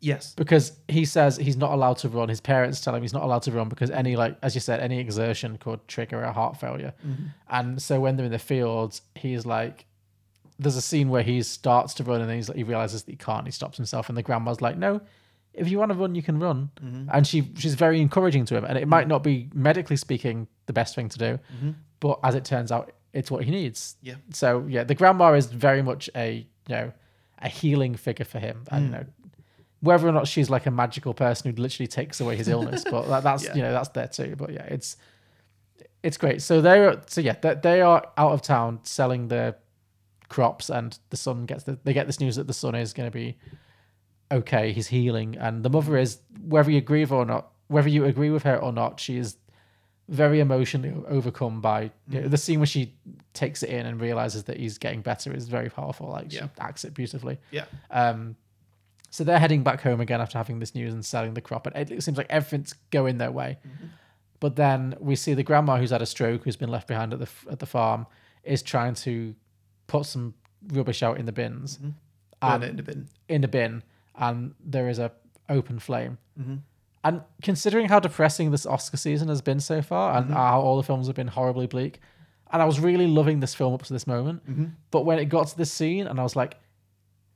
Yes. 0.00 0.34
because 0.34 0.78
he 0.88 1.04
says 1.04 1.36
he's 1.36 1.56
not 1.56 1.72
allowed 1.72 1.98
to 1.98 2.08
run. 2.08 2.28
His 2.28 2.40
parents 2.40 2.80
tell 2.80 2.94
him 2.94 3.02
he's 3.02 3.12
not 3.12 3.22
allowed 3.22 3.42
to 3.42 3.52
run 3.52 3.68
because 3.68 3.90
any 3.90 4.16
like 4.16 4.36
as 4.42 4.54
you 4.54 4.60
said, 4.60 4.80
any 4.80 4.98
exertion 4.98 5.58
could 5.58 5.86
trigger 5.88 6.22
a 6.22 6.32
heart 6.32 6.58
failure. 6.58 6.94
Mm-hmm. 7.06 7.24
And 7.48 7.82
so 7.82 8.00
when 8.00 8.16
they're 8.16 8.26
in 8.26 8.32
the 8.32 8.38
fields, 8.38 9.02
he's 9.14 9.44
like, 9.44 9.86
there's 10.58 10.76
a 10.76 10.82
scene 10.82 11.08
where 11.08 11.22
he 11.22 11.42
starts 11.42 11.94
to 11.94 12.04
run 12.04 12.20
and 12.20 12.28
then 12.28 12.36
he's 12.36 12.48
like, 12.48 12.58
he 12.58 12.64
realizes 12.64 13.02
that 13.04 13.10
he 13.10 13.16
can't. 13.16 13.46
He 13.46 13.52
stops 13.52 13.76
himself, 13.76 14.08
and 14.08 14.18
the 14.18 14.22
grandma's 14.22 14.60
like, 14.60 14.76
no. 14.76 15.00
If 15.54 15.68
you 15.68 15.78
want 15.78 15.90
to 15.90 15.98
run, 15.98 16.14
you 16.14 16.22
can 16.22 16.38
run, 16.38 16.70
mm-hmm. 16.80 17.08
and 17.12 17.26
she 17.26 17.50
she's 17.56 17.74
very 17.74 18.00
encouraging 18.00 18.44
to 18.44 18.56
him. 18.56 18.64
And 18.64 18.78
it 18.78 18.86
might 18.86 19.02
mm-hmm. 19.02 19.08
not 19.08 19.22
be 19.24 19.48
medically 19.52 19.96
speaking 19.96 20.46
the 20.66 20.72
best 20.72 20.94
thing 20.94 21.08
to 21.08 21.18
do, 21.18 21.38
but 21.98 22.20
as 22.22 22.36
it 22.36 22.44
turns 22.44 22.70
out, 22.70 22.92
it's 23.12 23.30
what 23.30 23.42
he 23.44 23.50
needs. 23.50 23.96
Yeah. 24.02 24.16
So 24.30 24.64
yeah, 24.68 24.84
the 24.84 24.94
grandma 24.94 25.32
is 25.32 25.46
very 25.46 25.82
much 25.82 26.08
a 26.14 26.46
you 26.68 26.74
know 26.74 26.92
a 27.40 27.48
healing 27.48 27.94
figure 27.96 28.24
for 28.24 28.38
him, 28.38 28.64
and 28.70 28.82
mm. 28.82 28.86
you 28.86 28.92
know 28.92 29.04
whether 29.80 30.08
or 30.08 30.12
not 30.12 30.26
she's 30.26 30.50
like 30.50 30.66
a 30.66 30.70
magical 30.70 31.14
person 31.14 31.50
who 31.54 31.60
literally 31.62 31.86
takes 31.86 32.20
away 32.20 32.36
his 32.36 32.48
illness, 32.54 32.84
but 32.88 33.08
that, 33.08 33.22
that's 33.22 33.44
Yeah. 33.44 33.54
you 33.54 33.62
know 33.62 33.72
that's 33.72 33.90
there 33.90 34.08
too. 34.08 34.34
But 34.36 34.52
yeah, 34.52 34.64
it's 34.64 34.96
it's 36.02 36.16
great. 36.16 36.42
So 36.42 36.60
they're 36.60 37.00
so 37.06 37.20
yeah, 37.20 37.34
they, 37.40 37.54
they 37.54 37.80
are 37.80 38.06
out 38.16 38.32
of 38.32 38.42
town 38.42 38.80
selling 38.84 39.28
their 39.28 39.56
crops, 40.28 40.68
and 40.70 40.98
the 41.10 41.16
son 41.16 41.46
gets 41.46 41.64
the, 41.64 41.78
they 41.84 41.92
get 41.92 42.06
this 42.06 42.20
news 42.20 42.36
that 42.36 42.46
the 42.46 42.52
son 42.52 42.74
is 42.74 42.92
going 42.92 43.08
to 43.10 43.14
be 43.14 43.36
okay. 44.30 44.72
He's 44.72 44.88
healing, 44.88 45.36
and 45.36 45.62
the 45.62 45.70
mother 45.70 45.96
is 45.96 46.18
whether 46.42 46.70
you 46.70 46.78
agree 46.78 47.00
with 47.00 47.10
her 47.10 47.16
or 47.16 47.24
not, 47.26 47.52
whether 47.68 47.88
you 47.88 48.04
agree 48.04 48.30
with 48.30 48.42
her 48.44 48.56
or 48.56 48.72
not, 48.72 49.00
she 49.00 49.16
is 49.16 49.36
very 50.08 50.40
emotionally 50.40 50.94
overcome 51.06 51.60
by 51.60 51.90
you 52.08 52.20
know, 52.22 52.28
the 52.28 52.36
scene 52.38 52.58
where 52.60 52.66
she 52.66 52.94
takes 53.34 53.62
it 53.62 53.68
in 53.68 53.84
and 53.84 54.00
realizes 54.00 54.44
that 54.44 54.56
he's 54.56 54.78
getting 54.78 55.02
better 55.02 55.34
is 55.34 55.46
very 55.48 55.68
powerful. 55.68 56.08
Like 56.08 56.32
Yeah. 56.32 56.44
she 56.44 56.48
acts 56.60 56.84
it 56.84 56.94
beautifully. 56.94 57.38
Yeah. 57.50 57.66
Um, 57.90 58.34
so 59.10 59.24
they're 59.24 59.38
heading 59.38 59.62
back 59.62 59.80
home 59.80 60.00
again 60.00 60.20
after 60.20 60.38
having 60.38 60.58
this 60.58 60.74
news 60.74 60.92
and 60.92 61.04
selling 61.04 61.34
the 61.34 61.40
crop, 61.40 61.66
and 61.66 61.90
it 61.90 62.02
seems 62.02 62.18
like 62.18 62.26
everything's 62.30 62.74
going 62.90 63.18
their 63.18 63.30
way. 63.30 63.58
Mm-hmm. 63.66 63.86
But 64.40 64.56
then 64.56 64.94
we 65.00 65.16
see 65.16 65.34
the 65.34 65.42
grandma 65.42 65.78
who's 65.78 65.90
had 65.90 66.02
a 66.02 66.06
stroke, 66.06 66.44
who's 66.44 66.56
been 66.56 66.68
left 66.68 66.86
behind 66.86 67.12
at 67.12 67.18
the 67.18 67.28
at 67.50 67.58
the 67.58 67.66
farm, 67.66 68.06
is 68.44 68.62
trying 68.62 68.94
to 68.94 69.34
put 69.86 70.06
some 70.06 70.34
rubbish 70.72 71.02
out 71.02 71.18
in 71.18 71.26
the 71.26 71.32
bins, 71.32 71.78
Burn 71.78 71.94
and 72.40 72.64
in 72.64 72.76
the 72.76 72.82
bin. 72.82 73.08
in 73.28 73.40
the 73.40 73.48
bin, 73.48 73.82
and 74.14 74.54
there 74.64 74.88
is 74.88 74.98
a 74.98 75.12
open 75.48 75.78
flame. 75.78 76.18
Mm-hmm. 76.38 76.56
And 77.04 77.22
considering 77.42 77.88
how 77.88 78.00
depressing 78.00 78.50
this 78.50 78.66
Oscar 78.66 78.96
season 78.96 79.28
has 79.28 79.40
been 79.40 79.60
so 79.60 79.82
far, 79.82 80.16
and 80.18 80.30
how 80.32 80.60
all 80.60 80.76
the 80.76 80.82
films 80.82 81.06
have 81.06 81.16
been 81.16 81.28
horribly 81.28 81.66
bleak, 81.66 82.00
and 82.52 82.60
I 82.60 82.64
was 82.64 82.80
really 82.80 83.06
loving 83.06 83.40
this 83.40 83.54
film 83.54 83.72
up 83.72 83.82
to 83.84 83.92
this 83.92 84.06
moment, 84.06 84.42
but 84.90 85.06
when 85.06 85.18
it 85.18 85.26
got 85.26 85.48
to 85.48 85.56
this 85.56 85.72
scene, 85.72 86.06
and 86.06 86.20
I 86.20 86.22
was 86.22 86.36
like, 86.36 86.56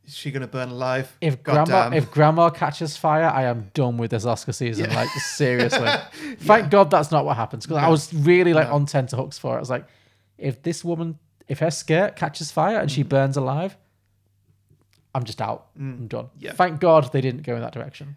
Is 0.05 0.15
she 0.17 0.31
gonna 0.33 0.49
burn 0.49 0.71
alive? 0.71 1.17
if 1.21 1.43
God 1.43 1.67
grandma 1.67 1.85
damn. 1.85 1.93
if 1.93 2.11
grandma 2.11 2.51
catches 2.51 2.97
fire, 2.97 3.25
I 3.25 3.45
am 3.45 3.71
done 3.73 3.97
with 3.99 4.11
this 4.11 4.25
Oscar 4.27 4.53
season. 4.53 4.91
Yeah. 4.91 4.97
Like 4.97 5.09
seriously, 5.11 5.89
thank 6.39 6.71
God 6.71 6.91
that's 6.91 7.11
not 7.13 7.25
what 7.25 7.37
happens 7.37 7.67
because 7.67 7.83
I 7.83 7.89
was 7.89 8.13
really 8.13 8.53
like 8.53 8.69
on 8.69 8.85
tenterhooks 8.87 9.39
for 9.39 9.55
it. 9.55 9.59
I 9.59 9.61
was 9.61 9.71
like, 9.71 9.87
if 10.39 10.63
this 10.63 10.85
woman, 10.85 11.19
if 11.47 11.61
her 11.61 11.71
skirt 11.71 12.17
catches 12.17 12.51
fire 12.51 12.79
and 12.81 12.91
Mm. 12.91 12.95
she 12.95 13.03
burns 13.05 13.37
alive, 13.37 13.77
I'm 15.15 15.25
just 15.25 15.41
out. 15.41 15.69
I'm 15.77 16.09
done. 16.09 16.29
Yeah. 16.39 16.53
Thank 16.53 16.81
God 16.81 17.13
they 17.13 17.21
didn't 17.21 17.43
go 17.43 17.55
in 17.55 17.61
that 17.63 17.73
direction. 17.73 18.17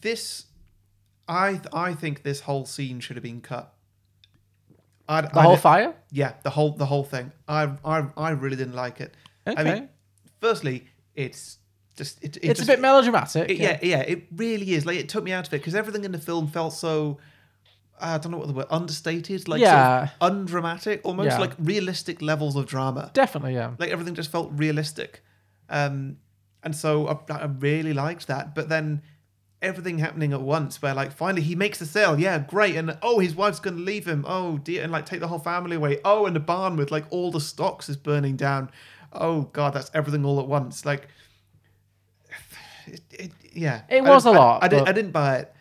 this, 0.00 0.46
I 1.28 1.60
I 1.72 1.92
think 1.94 2.22
this 2.22 2.40
whole 2.40 2.64
scene 2.64 3.00
should 3.00 3.16
have 3.16 3.22
been 3.24 3.40
cut. 3.42 3.74
i 5.08 5.20
The 5.20 5.42
whole 5.42 5.56
fire. 5.56 5.94
yeah, 6.10 6.32
the 6.44 6.50
whole 6.50 6.70
the 6.72 6.86
whole 6.86 7.04
thing. 7.04 7.32
I 7.46 7.72
I 7.84 8.06
I 8.16 8.30
really 8.30 8.56
didn't 8.56 8.74
like 8.74 9.00
it. 9.00 9.14
Okay. 9.46 9.60
I 9.60 9.64
mean, 9.64 9.88
firstly, 10.40 10.86
it's 11.16 11.58
just 11.96 12.22
it, 12.22 12.36
it 12.36 12.44
it's 12.44 12.58
just, 12.60 12.68
a 12.68 12.72
bit 12.72 12.80
melodramatic. 12.80 13.50
It, 13.50 13.56
yeah, 13.58 13.78
yeah, 13.82 14.00
it 14.00 14.26
really 14.36 14.74
is. 14.74 14.86
Like 14.86 14.98
it 14.98 15.08
took 15.08 15.24
me 15.24 15.32
out 15.32 15.46
of 15.48 15.54
it 15.54 15.58
because 15.58 15.74
everything 15.74 16.04
in 16.04 16.12
the 16.12 16.18
film 16.18 16.46
felt 16.46 16.72
so. 16.74 17.18
I 17.98 18.18
don't 18.18 18.30
know 18.30 18.36
what 18.36 18.46
the 18.48 18.52
word 18.52 18.66
understated, 18.68 19.48
like 19.48 19.58
Yeah. 19.62 20.08
sort 20.08 20.10
of 20.20 20.38
undramatic, 20.38 21.00
almost 21.02 21.30
Yeah. 21.30 21.38
like 21.38 21.52
realistic 21.58 22.20
levels 22.20 22.54
of 22.54 22.66
drama. 22.66 23.10
definitely. 23.14 23.54
Yeah. 23.54 23.70
Like 23.78 23.88
everything 23.90 24.14
just 24.14 24.30
felt 24.30 24.50
realistic, 24.54 25.22
um, 25.70 26.18
and 26.62 26.76
so 26.76 27.08
I, 27.08 27.32
I 27.32 27.46
really 27.46 27.94
liked 27.94 28.26
that. 28.26 28.54
But 28.54 28.68
then 28.68 29.00
everything 29.62 29.98
happening 29.98 30.34
at 30.34 30.42
once, 30.42 30.82
where 30.82 30.92
like 30.92 31.10
finally 31.10 31.40
he 31.40 31.54
makes 31.54 31.78
the 31.78 31.86
sale, 31.86 32.20
yeah, 32.20 32.38
great, 32.38 32.76
and 32.76 32.98
oh 33.00 33.18
his 33.20 33.34
wife's 33.34 33.60
gonna 33.60 33.78
leave 33.78 34.06
him, 34.06 34.26
oh 34.28 34.58
dear, 34.58 34.82
and 34.82 34.92
like 34.92 35.06
take 35.06 35.20
the 35.20 35.28
whole 35.28 35.38
family 35.38 35.76
away. 35.76 35.98
Oh, 36.04 36.26
and 36.26 36.36
the 36.36 36.40
barn 36.40 36.76
with 36.76 36.90
like 36.90 37.06
all 37.08 37.30
the 37.30 37.40
stocks 37.40 37.88
is 37.88 37.96
burning 37.96 38.36
down. 38.36 38.68
Oh 39.12 39.42
god, 39.52 39.74
that's 39.74 39.90
everything 39.94 40.24
all 40.24 40.40
at 40.40 40.46
once. 40.46 40.84
Like, 40.84 41.08
it, 42.86 43.00
it, 43.10 43.32
yeah, 43.52 43.82
It 43.88 44.02
I 44.04 44.10
was 44.10 44.26
a 44.26 44.30
I- 44.30 44.36
lot, 44.36 44.64
I, 44.64 44.68
didn't. 44.68 44.88
I 44.88 44.92
didn't 44.92 45.10
buy 45.12 45.38
it. 45.38 45.52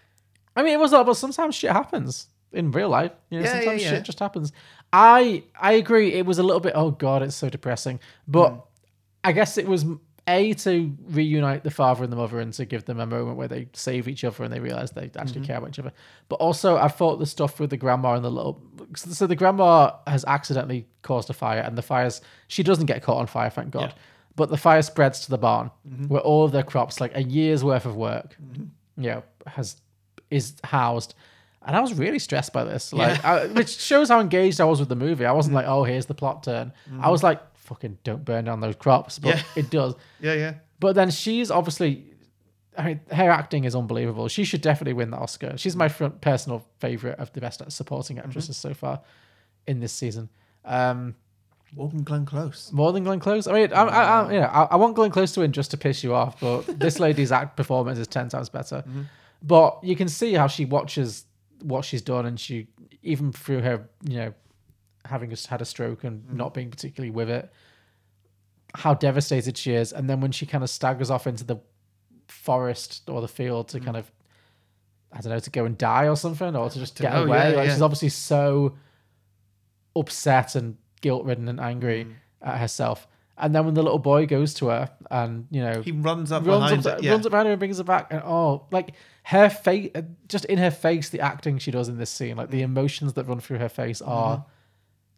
I 0.56 0.64
mean, 0.64 0.74
it 0.74 0.80
was 0.80 0.94
a 0.94 0.98
lot, 0.98 1.06
but 1.06 1.16
sometimes 1.16 1.56
shit 1.56 1.72
happens 1.72 2.28
in 2.54 2.72
real 2.72 2.90
life. 2.90 3.12
You 3.30 3.40
know, 3.40 3.46
Yeah, 3.46 3.52
yeah, 3.56 3.60
sometimes 3.62 3.84
yeah. 3.84 3.90
shit 3.90 4.04
just 4.04 4.20
happens. 4.20 4.52
I 4.94 5.44
I 5.60 5.74
agree. 5.74 6.14
It 6.14 6.26
was 6.26 6.40
a 6.40 6.44
little 6.44 6.60
bit. 6.62 6.74
Oh 6.76 6.92
god, 6.92 7.22
it's 7.24 7.36
so 7.36 7.50
depressing. 7.50 8.00
But 8.28 8.52
Mm. 8.52 8.64
I 9.24 9.32
guess 9.32 9.58
it 9.58 9.68
was 9.68 9.86
a 10.28 10.54
to 10.56 10.96
reunite 11.10 11.64
the 11.64 11.70
father 11.72 12.04
and 12.04 12.12
the 12.12 12.18
mother 12.18 12.40
and 12.40 12.52
to 12.54 12.66
give 12.66 12.86
them 12.86 13.00
a 13.00 13.06
moment 13.06 13.38
where 13.38 13.48
they 13.48 13.68
save 13.74 14.08
each 14.08 14.24
other 14.24 14.44
and 14.44 14.52
they 14.52 14.60
realize 14.60 14.90
they 14.92 15.12
actually 15.18 15.42
Mm-hmm. 15.42 15.44
care 15.44 15.58
about 15.58 15.70
each 15.70 15.80
other. 15.80 15.92
But 16.30 16.38
also, 16.38 16.78
I 16.78 16.88
thought 16.88 17.18
the 17.20 17.26
stuff 17.28 17.60
with 17.60 17.70
the 17.70 17.78
grandma 17.78 18.14
and 18.16 18.26
the 18.26 18.32
little. 18.32 18.60
So 18.96 19.28
the 19.28 19.36
grandma 19.36 19.92
has 20.08 20.26
accidentally 20.26 20.88
caused 21.04 21.30
a 21.30 21.34
fire, 21.34 21.60
and 21.60 21.78
the 21.78 21.84
fires. 21.84 22.22
She 22.48 22.64
doesn't 22.64 22.88
get 22.88 23.04
caught 23.04 23.18
on 23.20 23.28
fire, 23.28 23.50
thank 23.52 23.70
God. 23.72 23.94
But 24.36 24.50
the 24.50 24.58
fire 24.58 24.82
spreads 24.82 25.22
to 25.22 25.30
the 25.30 25.38
barn, 25.38 25.70
Mm-hmm. 25.88 26.08
where 26.08 26.22
all 26.22 26.44
of 26.44 26.52
their 26.52 26.64
crops, 26.64 27.00
like 27.00 27.16
a 27.16 27.24
year's 27.24 27.64
worth 27.64 27.86
of 27.86 27.96
work, 27.96 28.36
you 28.98 29.10
know, 29.12 29.24
has 29.48 29.78
is 30.32 30.56
housed. 30.64 31.14
And 31.68 31.76
I 31.76 31.80
was 31.82 31.94
really 31.94 32.20
stressed 32.20 32.52
by 32.54 32.64
this, 32.64 32.94
like, 32.94 33.24
I, 33.26 33.48
which 33.48 33.70
shows 33.80 34.10
how 34.10 34.20
engaged 34.20 34.60
I 34.62 34.66
was 34.66 34.80
with 34.80 34.90
the 34.90 34.96
movie. 34.96 35.26
I 35.26 35.32
wasn't 35.32 35.54
Mm. 35.54 35.58
like, 35.58 35.68
"Oh, 35.68 35.84
here's 35.84 36.06
the 36.08 36.14
plot 36.14 36.44
turn." 36.44 36.72
I 37.00 37.10
was 37.10 37.24
like, 37.24 37.42
"Fucking 37.66 37.98
don't 38.04 38.24
burn 38.26 38.46
down 38.46 38.62
those 38.62 38.76
crops," 38.76 39.20
but 39.20 39.36
Yeah. 39.36 39.44
it 39.56 39.70
does. 39.70 39.94
Yeah, 40.22 40.34
yeah. 40.34 40.54
But 40.80 40.94
then 40.96 41.10
she's 41.12 41.52
obviously, 41.52 42.06
I 42.78 42.86
mean, 42.86 43.02
her 43.12 43.30
acting 43.30 43.64
is 43.64 43.76
unbelievable. 43.76 44.28
She 44.28 44.44
should 44.44 44.62
definitely 44.62 44.94
win 44.94 45.10
the 45.12 45.18
Oscar. 45.18 45.58
She's 45.58 45.76
my 45.76 45.88
personal 45.88 46.66
favorite 46.80 47.18
of 47.20 47.32
the 47.34 47.42
best 47.42 47.62
supporting 47.72 48.20
actresses 48.20 48.58
so 48.58 48.74
far 48.74 49.02
in 49.68 49.80
this 49.80 49.94
season. 49.94 50.30
Um, 50.66 51.16
More 51.76 51.90
than 51.90 52.04
Glenn 52.04 52.26
Close. 52.26 52.72
more 52.72 52.92
than 52.94 53.04
Glenn 53.04 53.20
Close. 53.20 53.48
I 53.48 53.54
mean, 53.54 53.74
I, 53.74 53.84
I, 53.84 54.04
I, 54.04 54.32
you 54.34 54.40
know, 54.40 54.46
I, 54.48 54.64
I 54.72 54.76
want 54.78 54.96
Glenn 54.96 55.12
Close 55.12 55.32
to 55.34 55.42
win 55.42 55.52
just 55.52 55.72
to 55.72 55.78
piss 55.78 56.04
you 56.04 56.14
off, 56.14 56.40
but 56.40 56.62
this 56.80 57.00
lady's 57.00 57.32
act 57.32 57.56
performance 57.58 57.98
is 58.00 58.08
ten 58.08 58.30
times 58.30 58.50
better. 58.50 58.84
But 59.42 59.80
you 59.84 59.96
can 59.96 60.08
see 60.10 60.34
how 60.34 60.48
she 60.48 60.66
watches 60.66 61.26
what 61.62 61.86
she's 61.86 62.02
done, 62.02 62.26
and 62.26 62.40
she 62.40 62.68
even 63.04 63.32
through 63.32 63.62
her, 63.62 63.88
you 64.08 64.18
know, 64.18 64.34
having 65.06 65.30
just 65.30 65.48
had 65.48 65.62
a 65.62 65.66
stroke 65.66 66.04
and 66.04 66.32
not 66.34 66.54
being 66.54 66.70
particularly 66.70 67.12
with 67.12 67.30
it, 67.30 67.52
how 68.74 68.94
devastated 68.94 69.58
she 69.58 69.74
is. 69.74 69.94
And 69.94 70.10
then 70.10 70.20
when 70.22 70.32
she 70.32 70.46
kind 70.46 70.64
of 70.64 70.70
staggers 70.70 71.10
off 71.10 71.28
into 71.28 71.44
the 71.44 71.58
forest 72.28 73.04
or 73.08 73.22
the 73.22 73.28
field 73.28 73.70
to 73.70 73.80
kind 73.80 73.98
of, 73.98 74.12
I 75.14 75.22
don't 75.22 75.32
know, 75.32 75.40
to 75.40 75.50
go 75.50 75.66
and 75.66 75.78
die 75.78 76.08
or 76.08 76.16
something, 76.18 76.56
or 76.56 76.70
to 76.70 76.80
just 76.80 77.00
get 77.00 77.14
know, 77.14 77.24
away. 77.24 77.52
yeah, 77.52 77.56
like 77.58 77.68
yeah. 77.68 77.74
she's 77.74 77.82
obviously 77.82 78.10
so 78.10 78.76
upset 79.96 80.56
and 80.56 80.78
guilt 81.02 81.24
ridden 81.26 81.48
and 81.48 81.60
angry 81.60 82.06
Mm. 82.06 82.14
at 82.42 82.58
herself. 82.60 83.08
And 83.38 83.54
then 83.54 83.66
when 83.66 83.74
the 83.74 83.84
little 83.84 84.00
boy 84.00 84.26
goes 84.26 84.54
to 84.56 84.68
her 84.68 84.90
and, 85.12 85.48
you 85.52 85.62
know, 85.62 85.82
He 85.82 85.92
runs 85.92 86.32
up 86.32 86.46
runs 86.46 86.64
behind 86.72 86.88
up, 86.88 87.00
it. 87.00 87.04
Yeah. 87.04 87.12
runs 87.12 87.26
up 87.26 87.32
behind 87.32 87.48
her 87.48 87.52
and 87.54 87.60
brings 87.60 87.78
her 87.80 87.84
back. 87.84 88.08
And 88.12 88.22
oh, 88.24 88.66
like 88.72 88.94
her 89.24 89.50
face, 89.50 89.92
just 90.30 90.46
in 90.46 90.58
her 90.58 90.72
face, 90.72 91.10
the 91.10 91.20
acting 91.20 91.58
she 91.58 91.70
does 91.72 91.90
in 91.90 91.98
this 91.98 92.10
scene, 92.10 92.38
like 92.38 92.50
the 92.50 92.62
Mm. 92.62 92.66
emotions 92.66 93.14
that 93.14 93.28
run 93.28 93.40
through 93.42 93.58
her 93.60 93.68
face 93.70 94.02
are 94.02 94.46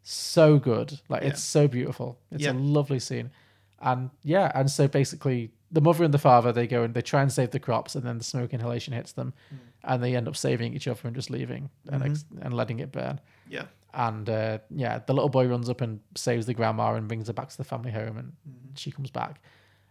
so 0.10 0.58
good. 0.58 1.00
Like 1.10 1.24
it's 1.24 1.44
so 1.44 1.68
beautiful. 1.68 2.20
It's 2.32 2.44
Mm-hmm. 2.46 2.58
Yeah. 2.60 2.66
a 2.66 2.72
lovely 2.78 3.00
scene. 3.00 3.32
And 3.80 4.10
yeah, 4.24 4.52
and 4.56 4.70
so 4.72 4.88
basically 4.88 5.52
the 5.72 5.82
mother 5.82 6.04
and 6.06 6.14
the 6.14 6.18
father 6.18 6.52
they 6.54 6.66
go 6.66 6.84
and 6.84 6.94
they 6.94 7.02
try 7.02 7.22
and 7.22 7.32
save 7.32 7.52
the 7.52 7.60
crops 7.60 7.94
and 7.96 8.06
then 8.06 8.18
the 8.18 8.24
smoke 8.24 8.54
inhalation 8.54 8.94
hits 8.94 9.12
them 9.12 9.34
Mm. 9.54 9.58
and 9.84 10.04
they 10.04 10.16
end 10.16 10.28
up 10.28 10.36
saving 10.38 10.74
each 10.74 10.88
other 10.88 11.02
and 11.08 11.16
just 11.16 11.30
leaving 11.30 11.70
and, 11.92 12.02
Mm-hmm. 12.04 12.42
and 12.42 12.54
letting 12.54 12.80
it 12.80 12.92
burn. 12.92 13.20
yeah. 13.50 13.66
And 13.94 14.30
uh, 14.30 14.60
yeah, 14.70 15.00
the 15.06 15.14
little 15.14 15.30
boy 15.30 15.48
runs 15.48 15.70
up 15.70 15.82
and 15.82 16.00
saves 16.16 16.46
the 16.46 16.54
grandma 16.54 16.94
and 16.96 17.08
brings 17.08 17.28
her 17.28 17.34
back 17.34 17.50
to 17.50 17.58
the 17.58 17.64
family 17.64 17.92
home, 17.92 18.18
and 18.18 18.28
Mm-hmm. 18.48 18.76
she 18.76 18.92
comes 18.92 19.10
back, 19.12 19.42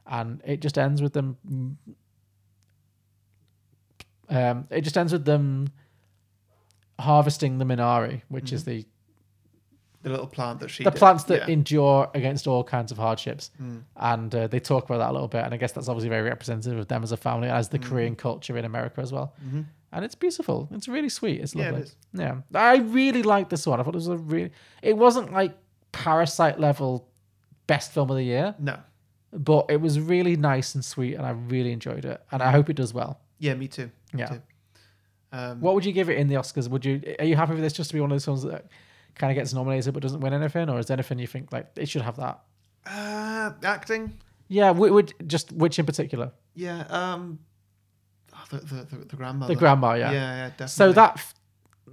and 0.06 0.40
it 0.44 0.60
just 0.60 0.78
ends 0.78 1.02
with 1.02 1.12
them. 1.12 1.36
Um, 4.28 4.66
it 4.70 4.80
just 4.82 4.96
ends 4.96 5.12
with 5.12 5.24
them 5.24 5.68
harvesting 6.98 7.58
the 7.58 7.64
minari, 7.64 8.22
which 8.28 8.52
is 8.52 8.64
the 8.64 8.84
The 10.06 10.12
little 10.12 10.28
plant 10.28 10.60
that 10.60 10.68
she 10.70 10.84
the 10.84 10.90
did. 10.92 10.98
plants 10.98 11.24
that 11.24 11.40
Yeah. 11.40 11.46
Mm. 11.46 11.52
endure 11.58 12.10
against 12.14 12.46
all 12.46 12.62
kinds 12.62 12.92
of 12.92 12.98
hardships. 12.98 13.50
And 13.96 14.32
uh, 14.34 14.46
they 14.46 14.60
talk 14.60 14.84
about 14.84 14.98
that 14.98 15.10
a 15.10 15.12
little 15.12 15.26
bit, 15.26 15.44
and 15.44 15.52
I 15.52 15.56
guess 15.56 15.72
that's 15.72 15.88
obviously 15.88 16.10
very 16.10 16.22
representative 16.22 16.78
of 16.78 16.86
them 16.86 17.02
as 17.02 17.10
a 17.12 17.16
family, 17.16 17.48
as 17.48 17.68
Mm-hmm. 17.68 17.82
the 17.82 17.88
Korean 17.88 18.14
culture 18.16 18.56
in 18.56 18.64
America 18.64 19.00
as 19.00 19.12
well. 19.12 19.34
And 19.92 20.04
it's 20.04 20.14
beautiful. 20.14 20.68
It's 20.70 20.86
really 20.88 21.08
sweet. 21.08 21.40
It's 21.40 21.54
Yeah, 21.56 21.68
it 21.70 21.72
lovely. 21.72 21.90
Yeah, 22.12 22.34
I 22.54 22.76
really 22.76 23.22
liked 23.24 23.50
this 23.50 23.66
one. 23.66 23.80
I 23.80 23.82
thought 23.82 23.94
it 23.94 24.02
was 24.04 24.08
a 24.08 24.16
really. 24.16 24.50
It 24.82 24.96
wasn't 24.96 25.32
like 25.32 25.56
Parasite 25.92 26.60
level 26.60 27.08
best 27.66 27.90
film 27.92 28.08
of 28.10 28.16
the 28.16 28.22
year, 28.24 28.54
No. 28.60 28.76
but 29.32 29.66
it 29.70 29.80
was 29.80 29.98
really 29.98 30.36
nice 30.36 30.74
and 30.76 30.84
sweet, 30.84 31.14
and 31.14 31.24
I 31.26 31.30
really 31.30 31.72
enjoyed 31.72 32.04
it. 32.04 32.20
And 32.30 32.42
I 32.42 32.50
hope 32.52 32.70
it 32.70 32.76
does 32.76 32.94
well. 32.94 33.18
Yeah, 33.40 33.54
me 33.54 33.66
too. 33.66 33.90
Me 34.12 34.20
Yeah. 34.20 34.26
too. 34.28 34.42
Um, 35.32 35.60
What 35.60 35.74
would 35.74 35.84
you 35.84 35.92
give 35.92 36.08
it 36.10 36.16
in 36.18 36.28
the 36.28 36.36
Oscars? 36.36 36.68
Would 36.68 36.84
you? 36.84 37.02
Are 37.18 37.24
you 37.24 37.34
happy 37.34 37.52
with 37.54 37.62
this 37.62 37.72
just 37.72 37.90
to 37.90 37.94
be 37.94 38.00
one 38.00 38.12
of 38.12 38.14
those 38.14 38.28
ones 38.28 38.42
that 38.44 38.66
kind 39.18 39.30
of 39.30 39.34
gets 39.34 39.52
nominated 39.52 39.92
but 39.94 40.02
doesn't 40.02 40.20
win 40.20 40.32
anything, 40.32 40.68
or 40.68 40.78
is 40.78 40.86
there 40.86 40.96
anything 40.96 41.18
you 41.18 41.26
think 41.26 41.52
like 41.52 41.68
it 41.76 41.88
should 41.88 42.02
have 42.02 42.16
that? 42.16 42.40
uh, 42.86 43.50
acting. 43.64 44.16
Yeah, 44.48 44.70
would, 44.70 45.12
just 45.26 45.50
which 45.52 45.78
in 45.78 45.86
particular? 45.86 46.30
Yeah. 46.54 46.84
Um. 46.88 47.40
oh, 48.32 48.44
the, 48.50 48.58
the, 48.58 48.74
the, 48.84 49.04
the 49.06 49.16
grandmother. 49.16 49.52
The 49.54 49.58
grandma, 49.58 49.94
yeah. 49.94 50.12
Yeah, 50.12 50.12
yeah, 50.12 50.48
definitely. 50.50 50.68
So 50.68 50.92
that 50.92 51.24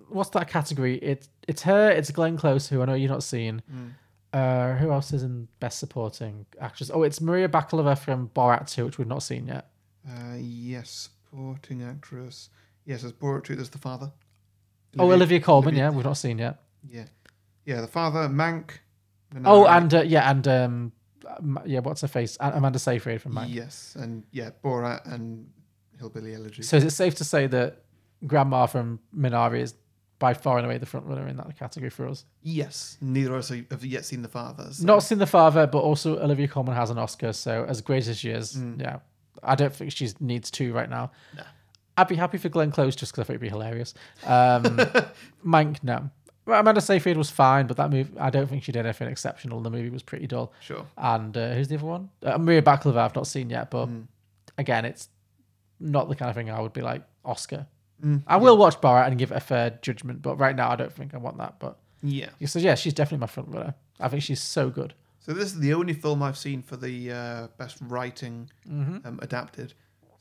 what's 0.09 0.29
that 0.31 0.47
category? 0.47 0.97
It's 0.97 1.29
it's 1.47 1.63
her. 1.63 1.89
It's 1.89 2.12
Glenn 2.12 2.38
Close, 2.38 2.67
who 2.67 2.81
I 2.81 2.86
know 2.86 2.93
you're 2.93 3.09
not 3.09 3.23
seen. 3.23 3.62
Mm. 3.71 3.91
Uh, 4.33 4.75
who 4.77 4.91
else 4.91 5.13
is 5.13 5.21
in 5.23 5.47
best 5.59 5.79
supporting 5.79 6.45
actress? 6.59 6.89
Oh, 6.91 7.03
it's 7.03 7.21
Maria 7.21 7.47
Bakalova 7.47 7.95
from 7.95 8.29
Borat 8.36 8.67
2, 8.67 8.86
which 8.86 8.97
we've 8.97 9.05
not 9.07 9.21
seen 9.21 9.45
yet. 9.45 9.67
Uh, 10.09 10.36
yes, 10.39 11.09
supporting 11.29 11.83
actress. 11.83 12.49
Yes, 12.83 13.03
as 13.03 13.13
Borat 13.13 13.43
too. 13.43 13.55
There's 13.55 13.69
the 13.69 13.77
father. 13.77 14.12
oh, 14.97 15.12
Olivia 15.12 15.39
Colman, 15.39 15.69
Olivia- 15.69 15.83
yeah, 15.83 15.89
we've 15.91 16.05
not 16.05 16.17
seen 16.17 16.39
yet. 16.39 16.59
Yeah. 16.89 17.06
yeah, 17.65 17.82
the 17.82 17.88
father, 17.88 18.28
Mank. 18.30 18.72
Oh, 19.46 19.65
and 19.65 19.93
uh, 19.93 20.02
yeah, 20.02 20.30
and 20.30 20.48
um, 20.48 20.91
um, 21.38 21.60
yeah, 21.65 21.80
what's 21.80 22.02
her 22.02 22.08
face? 22.08 22.38
Amanda 22.39 22.78
Seyfried 22.80 23.22
from 23.22 23.34
Mank. 23.34 23.54
Yes, 23.54 23.96
and 24.00 24.24
yeah, 24.32 24.52
Borat 24.63 25.12
and 25.12 25.48
Hillbilly 26.00 26.36
Elegy. 26.36 26.62
So 26.63 26.78
is 26.78 26.84
it 26.84 26.91
safe 26.91 27.15
to 27.15 27.24
say 27.24 27.48
that 27.48 27.82
Grandma 28.28 28.65
from 28.67 29.00
Minari 29.15 29.62
is 29.62 29.74
by 30.19 30.34
far 30.34 30.58
and 30.58 30.65
away 30.65 30.78
the 30.78 30.86
front 30.86 31.06
runner 31.08 31.28
in 31.28 31.36
that 31.38 31.58
category 31.58 31.89
for 31.89 32.08
us? 32.08 32.26
yes, 32.43 32.98
neither 33.02 33.34
of 33.34 33.39
us 33.39 33.50
have 33.50 33.84
yet 33.84 34.06
seen 34.06 34.22
the 34.22 34.28
father. 34.30 34.67
so- 34.72 34.86
Not 34.86 35.00
seen 35.00 35.17
the 35.17 35.26
father, 35.28 35.65
but 35.67 35.80
also 35.80 36.19
Olivia 36.19 36.48
Colman 36.48 36.76
has 36.76 36.89
an 36.89 36.98
Oscar. 36.98 37.34
So 37.34 37.65
as 37.67 37.82
great 37.82 38.08
as 38.08 38.19
she 38.19 38.30
is, 38.30 38.56
Mm. 38.56 38.80
yeah, 38.82 39.00
I 39.41 39.56
don't 39.56 39.74
think 39.76 39.91
she 39.91 40.10
needs 40.19 40.52
two 40.52 40.72
right 40.74 40.89
now. 40.89 41.12
Nah. 41.36 41.43
I'd 41.98 42.08
be 42.08 42.15
happy 42.15 42.38
for 42.38 42.50
Glenn 42.50 42.72
Close 42.72 42.96
just 42.96 43.12
because 43.12 43.24
I 43.24 43.26
think 43.28 43.36
it'd 43.36 43.41
be 43.41 43.50
hilarious. 43.50 43.93
Um, 44.26 44.63
Mank, 45.46 45.84
no. 45.84 46.10
Amanda 46.47 46.82
Seyfried 46.82 47.17
was 47.17 47.29
fine, 47.29 47.67
but 47.67 47.77
that 47.77 47.89
movie, 47.89 48.12
I 48.19 48.29
don't 48.29 48.47
think 48.47 48.63
she 48.63 48.71
did 48.71 48.86
anything 48.86 49.08
exceptional. 49.08 49.62
The 49.62 49.69
movie 49.69 49.89
was 49.89 50.03
pretty 50.03 50.27
dull. 50.27 50.51
Sure. 50.62 50.86
And 50.97 51.36
uh, 51.38 51.53
who's 51.53 51.67
the 51.69 51.75
other 51.75 51.86
one? 51.86 52.10
Uh, 52.21 52.38
Maria 52.38 52.62
Baklava, 52.62 52.97
I've 52.97 53.15
not 53.15 53.27
seen 53.27 53.49
yet, 53.49 53.71
but 53.71 53.88
Mm. 53.88 54.08
again, 54.58 54.84
it's 54.86 55.10
not 55.79 56.10
the 56.10 56.15
kind 56.15 56.29
of 56.29 56.36
thing 56.36 56.49
I 56.49 56.60
would 56.60 56.73
be 56.73 56.82
like 56.82 57.03
Oscar. 57.23 57.67
Mm, 58.03 58.23
I 58.27 58.36
will 58.38 58.58
watch 58.58 58.79
Borat 58.82 59.08
and 59.08 59.17
give 59.17 59.32
it 59.32 59.36
a 59.38 59.39
fair 59.39 59.79
judgment, 59.82 60.21
but 60.21 60.36
right 60.38 60.56
now 60.56 60.69
I 60.71 60.75
don't 60.75 60.91
think 60.91 61.13
I 61.13 61.17
want 61.17 61.38
that. 61.38 61.60
But 61.60 61.77
Yeah. 62.01 62.29
so 62.45 62.60
yeah, 62.60 62.75
she's 62.75 62.93
definitely 62.93 63.19
my 63.21 63.27
front 63.27 63.49
runner. 63.49 63.73
I 63.99 64.10
think 64.10 64.23
she's 64.23 64.41
so 64.41 64.69
good. 64.69 64.93
So 65.19 65.32
this 65.34 65.53
is 65.53 65.60
the 65.60 65.73
only 65.73 65.93
film 65.93 66.21
I've 66.21 66.38
seen 66.38 66.62
for 66.62 66.75
the 66.75 67.12
uh, 67.12 67.47
best 67.58 67.77
writing 67.79 68.49
Mm-hmm. 68.69 69.08
um, 69.08 69.19
adapted. 69.21 69.73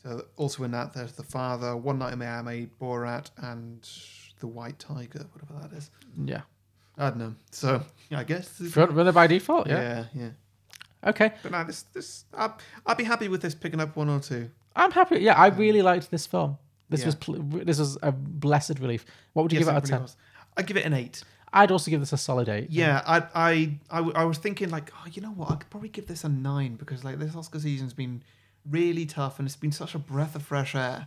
So 0.05 0.25
also 0.37 0.63
in 0.65 0.71
that, 0.73 0.93
there's 0.95 1.13
The 1.13 1.23
Father, 1.25 1.77
One 1.77 1.99
Night 1.99 2.13
in 2.13 2.19
Miami, 2.21 2.69
Borat, 2.81 3.31
and 3.39 3.89
The 4.43 4.49
White 4.49 4.79
Tiger, 4.81 5.25
whatever 5.33 5.55
that 5.63 5.77
is. 5.77 5.91
Yeah, 6.25 6.41
I 6.99 7.11
don't 7.11 7.19
know. 7.19 7.35
So 7.53 7.81
yeah, 8.11 8.19
I 8.19 8.25
guess. 8.25 8.49
front 8.71 8.91
runner 8.91 9.13
by 9.13 9.29
default. 9.29 9.69
Yeah. 9.69 9.81
yeah, 9.81 10.05
yeah. 10.23 10.31
Okay, 11.11 11.33
But 11.45 11.53
no, 11.53 11.63
this 11.65 11.83
this 11.95 12.25
I'd, 12.35 12.51
I'd 12.85 12.97
be 12.97 13.05
happy 13.05 13.29
with 13.29 13.41
this 13.41 13.55
picking 13.55 13.81
up 13.81 13.95
one 13.97 14.09
or 14.09 14.19
two. 14.19 14.51
I'm 14.75 14.91
happy. 14.91 15.19
Yeah, 15.21 15.35
I 15.41 15.49
um, 15.49 15.57
really 15.57 15.81
liked 15.81 16.11
this 16.11 16.27
film. 16.27 16.59
This 16.91 17.01
Yeah. 17.01 17.07
was 17.07 17.15
pl- 17.15 17.39
this 17.65 17.79
was 17.79 17.97
a 18.03 18.11
blessed 18.11 18.81
relief. 18.81 19.05
What 19.33 19.45
would 19.45 19.53
you 19.53 19.59
Yes, 19.61 19.67
give 19.67 19.75
it 19.75 19.77
out 19.77 19.85
of 19.85 19.89
ten? 19.89 20.17
I'd 20.57 20.67
give 20.67 20.77
it 20.77 20.85
an 20.85 20.93
eight. 20.93 21.23
I'd 21.53 21.71
also 21.71 21.89
give 21.91 22.01
this 22.01 22.13
a 22.13 22.17
solid 22.17 22.49
eight. 22.49 22.69
Yeah, 22.71 23.03
I, 23.07 23.19
I, 23.35 23.53
I, 23.91 23.97
w- 23.99 24.15
I 24.17 24.25
was 24.25 24.39
thinking 24.39 24.71
like, 24.71 24.91
oh, 24.97 25.07
you 25.13 25.23
know 25.23 25.33
what? 25.33 25.51
I 25.53 25.57
could 25.57 25.71
probably 25.71 25.91
give 25.91 26.07
this 26.07 26.25
a 26.25 26.29
nine 26.29 26.77
because 26.77 27.05
like 27.05 27.19
this 27.19 27.37
Oscar 27.37 27.61
season's 27.61 27.93
been 27.93 28.23
really 28.69 29.07
tough 29.07 29.39
and 29.39 29.47
it's 29.47 29.55
been 29.57 29.71
such 29.73 29.95
a 29.95 29.99
breath 29.99 30.35
of 30.35 30.43
fresh 30.43 30.75
air. 30.75 31.07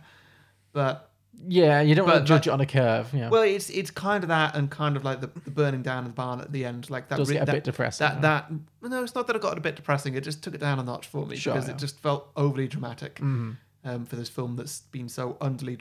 But 0.72 1.10
yeah. 1.46 1.80
You 1.80 1.94
don't 1.94 2.06
want 2.06 2.18
to 2.20 2.24
judge 2.24 2.46
like- 2.46 2.46
it 2.46 2.50
on 2.50 2.60
a 2.60 2.66
curve. 2.66 3.12
Yeah, 3.12 3.28
well, 3.30 3.42
it's 3.42 3.70
it's 3.70 3.90
kind 3.90 4.22
of 4.24 4.28
that 4.28 4.54
and 4.56 4.70
kind 4.70 4.96
of 4.96 5.04
like 5.04 5.20
the, 5.20 5.30
the 5.44 5.50
burning 5.50 5.82
down 5.82 6.04
of 6.04 6.10
the 6.10 6.14
barn 6.14 6.40
at 6.40 6.52
the 6.52 6.64
end, 6.64 6.88
like 6.90 7.08
that. 7.08 7.18
does 7.18 7.28
re- 7.28 7.34
get 7.34 7.42
a 7.42 7.46
that, 7.46 7.52
bit 7.52 7.64
depressing. 7.64 8.06
that 8.06 8.22
that 8.22 8.50
no, 8.82 9.02
it's 9.02 9.14
not 9.14 9.26
that 9.26 9.36
it 9.36 9.42
got 9.42 9.56
a 9.58 9.60
bit 9.60 9.76
depressing. 9.76 10.14
It 10.14 10.22
just 10.22 10.42
took 10.42 10.54
it 10.54 10.60
down 10.60 10.78
a 10.78 10.82
notch 10.82 11.06
for 11.06 11.26
me 11.26 11.36
Sure, 11.36 11.54
because 11.54 11.68
yeah. 11.68 11.74
it 11.74 11.78
just 11.78 11.98
felt 12.00 12.30
overly 12.36 12.68
dramatic 12.68 13.16
Mhm. 13.16 13.56
um, 13.84 14.04
for 14.06 14.16
this 14.16 14.28
film 14.28 14.56
that's 14.56 14.80
been 14.92 15.08
so 15.08 15.34
underly, 15.40 15.80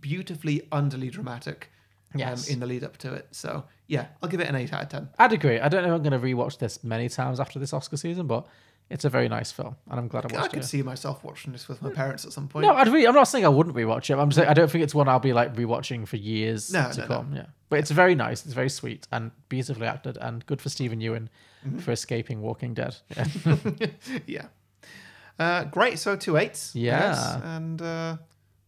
beautifully 0.00 0.60
underly 0.72 1.10
dramatic. 1.10 1.70
Yes. 2.16 2.46
Um, 2.48 2.52
in 2.54 2.60
the 2.60 2.66
lead 2.66 2.84
up 2.84 2.96
to 2.98 3.12
it. 3.12 3.26
So 3.32 3.64
yeah, 3.88 4.06
I'll 4.22 4.28
give 4.28 4.38
it 4.40 4.48
an 4.48 4.54
eight 4.54 4.72
out 4.72 4.84
of 4.84 4.88
ten. 4.88 5.08
I'd 5.18 5.32
agree. 5.32 5.58
I 5.58 5.68
don't 5.68 5.82
know 5.82 5.88
if 5.88 5.94
I'm 5.96 6.02
going 6.08 6.20
to 6.20 6.24
rewatch 6.24 6.58
this 6.58 6.84
many 6.84 7.08
times 7.08 7.40
after 7.40 7.58
this 7.58 7.72
Oscar 7.72 7.96
season, 7.96 8.28
but 8.28 8.46
it's 8.90 9.04
a 9.04 9.10
very 9.10 9.28
nice 9.28 9.50
film, 9.50 9.76
and 9.90 9.98
I'm 9.98 10.08
glad 10.08 10.26
I 10.26 10.28
I 10.28 10.32
watched 10.32 10.44
it. 10.44 10.44
I 10.44 10.48
could 10.58 10.64
it. 10.64 10.66
see 10.66 10.82
myself 10.82 11.24
watching 11.24 11.52
this 11.52 11.68
with 11.68 11.82
my 11.82 11.90
parents 11.90 12.24
at 12.24 12.32
some 12.32 12.48
point. 12.48 12.66
No, 12.66 12.74
I'd 12.74 12.88
really, 12.88 13.06
I'm 13.06 13.14
not 13.14 13.24
saying 13.28 13.44
I 13.44 13.48
wouldn't 13.48 13.74
rewatch 13.74 14.10
it. 14.10 14.18
I'm 14.18 14.30
saying 14.32 14.48
I 14.48 14.54
don't 14.54 14.70
think 14.70 14.84
it's 14.84 14.94
one 14.94 15.08
I'll 15.08 15.18
be 15.20 15.32
like 15.32 15.54
rewatching 15.54 16.06
for 16.06 16.16
years 16.16 16.72
No, 16.72 16.90
to 16.92 17.00
no, 17.00 17.02
no. 17.02 17.06
come. 17.08 17.34
Yeah, 17.34 17.46
but 17.70 17.78
it's 17.80 17.90
very 17.90 18.14
nice. 18.14 18.44
It's 18.44 18.54
very 18.54 18.68
sweet 18.68 19.08
and 19.10 19.30
beautifully 19.48 19.86
acted, 19.86 20.18
and 20.20 20.44
good 20.46 20.60
for 20.60 20.68
Steven 20.68 21.00
Yeun 21.00 21.28
Mm-hmm. 21.66 21.78
for 21.78 21.92
escaping 21.92 22.42
Walking 22.42 22.74
Dead. 22.74 22.94
Yeah. 23.16 23.86
yeah. 24.26 24.46
Uh, 25.38 25.64
great. 25.64 25.98
So 25.98 26.14
two 26.14 26.36
eights. 26.36 26.74
I 26.76 26.78
Yeah. 26.78 26.98
guess. 27.00 27.36
And 27.42 27.80
uh, 27.80 28.16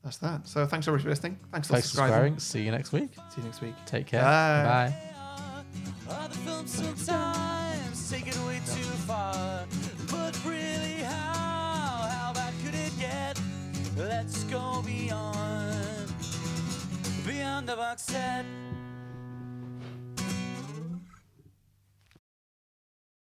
that's 0.03 0.17
that. 0.19 0.49
So 0.49 0.65
thanks 0.67 0.89
everybody 0.89 1.03
for 1.05 1.11
listening. 1.11 1.39
Thanks 1.53 1.69
for 1.69 1.75
Thanks 1.75 1.91
for 1.91 1.97
subscribing. 1.97 2.39
subscribing. 2.39 2.41
See 2.41 2.63
you 2.63 2.71
next 2.71 2.93
week. 2.93 3.11
See 3.35 3.43
you 3.43 3.45
next 3.45 3.61
week. 3.61 3.75
Take 3.85 4.07
care. 4.07 4.23
Bye. 4.23 4.95
Bye. 6.07 6.31
Let's 13.97 14.45
go 14.45 14.83
beyond, 14.85 16.13
beyond 17.27 17.67
the 17.67 17.77
box 17.77 18.03
set. 18.03 18.45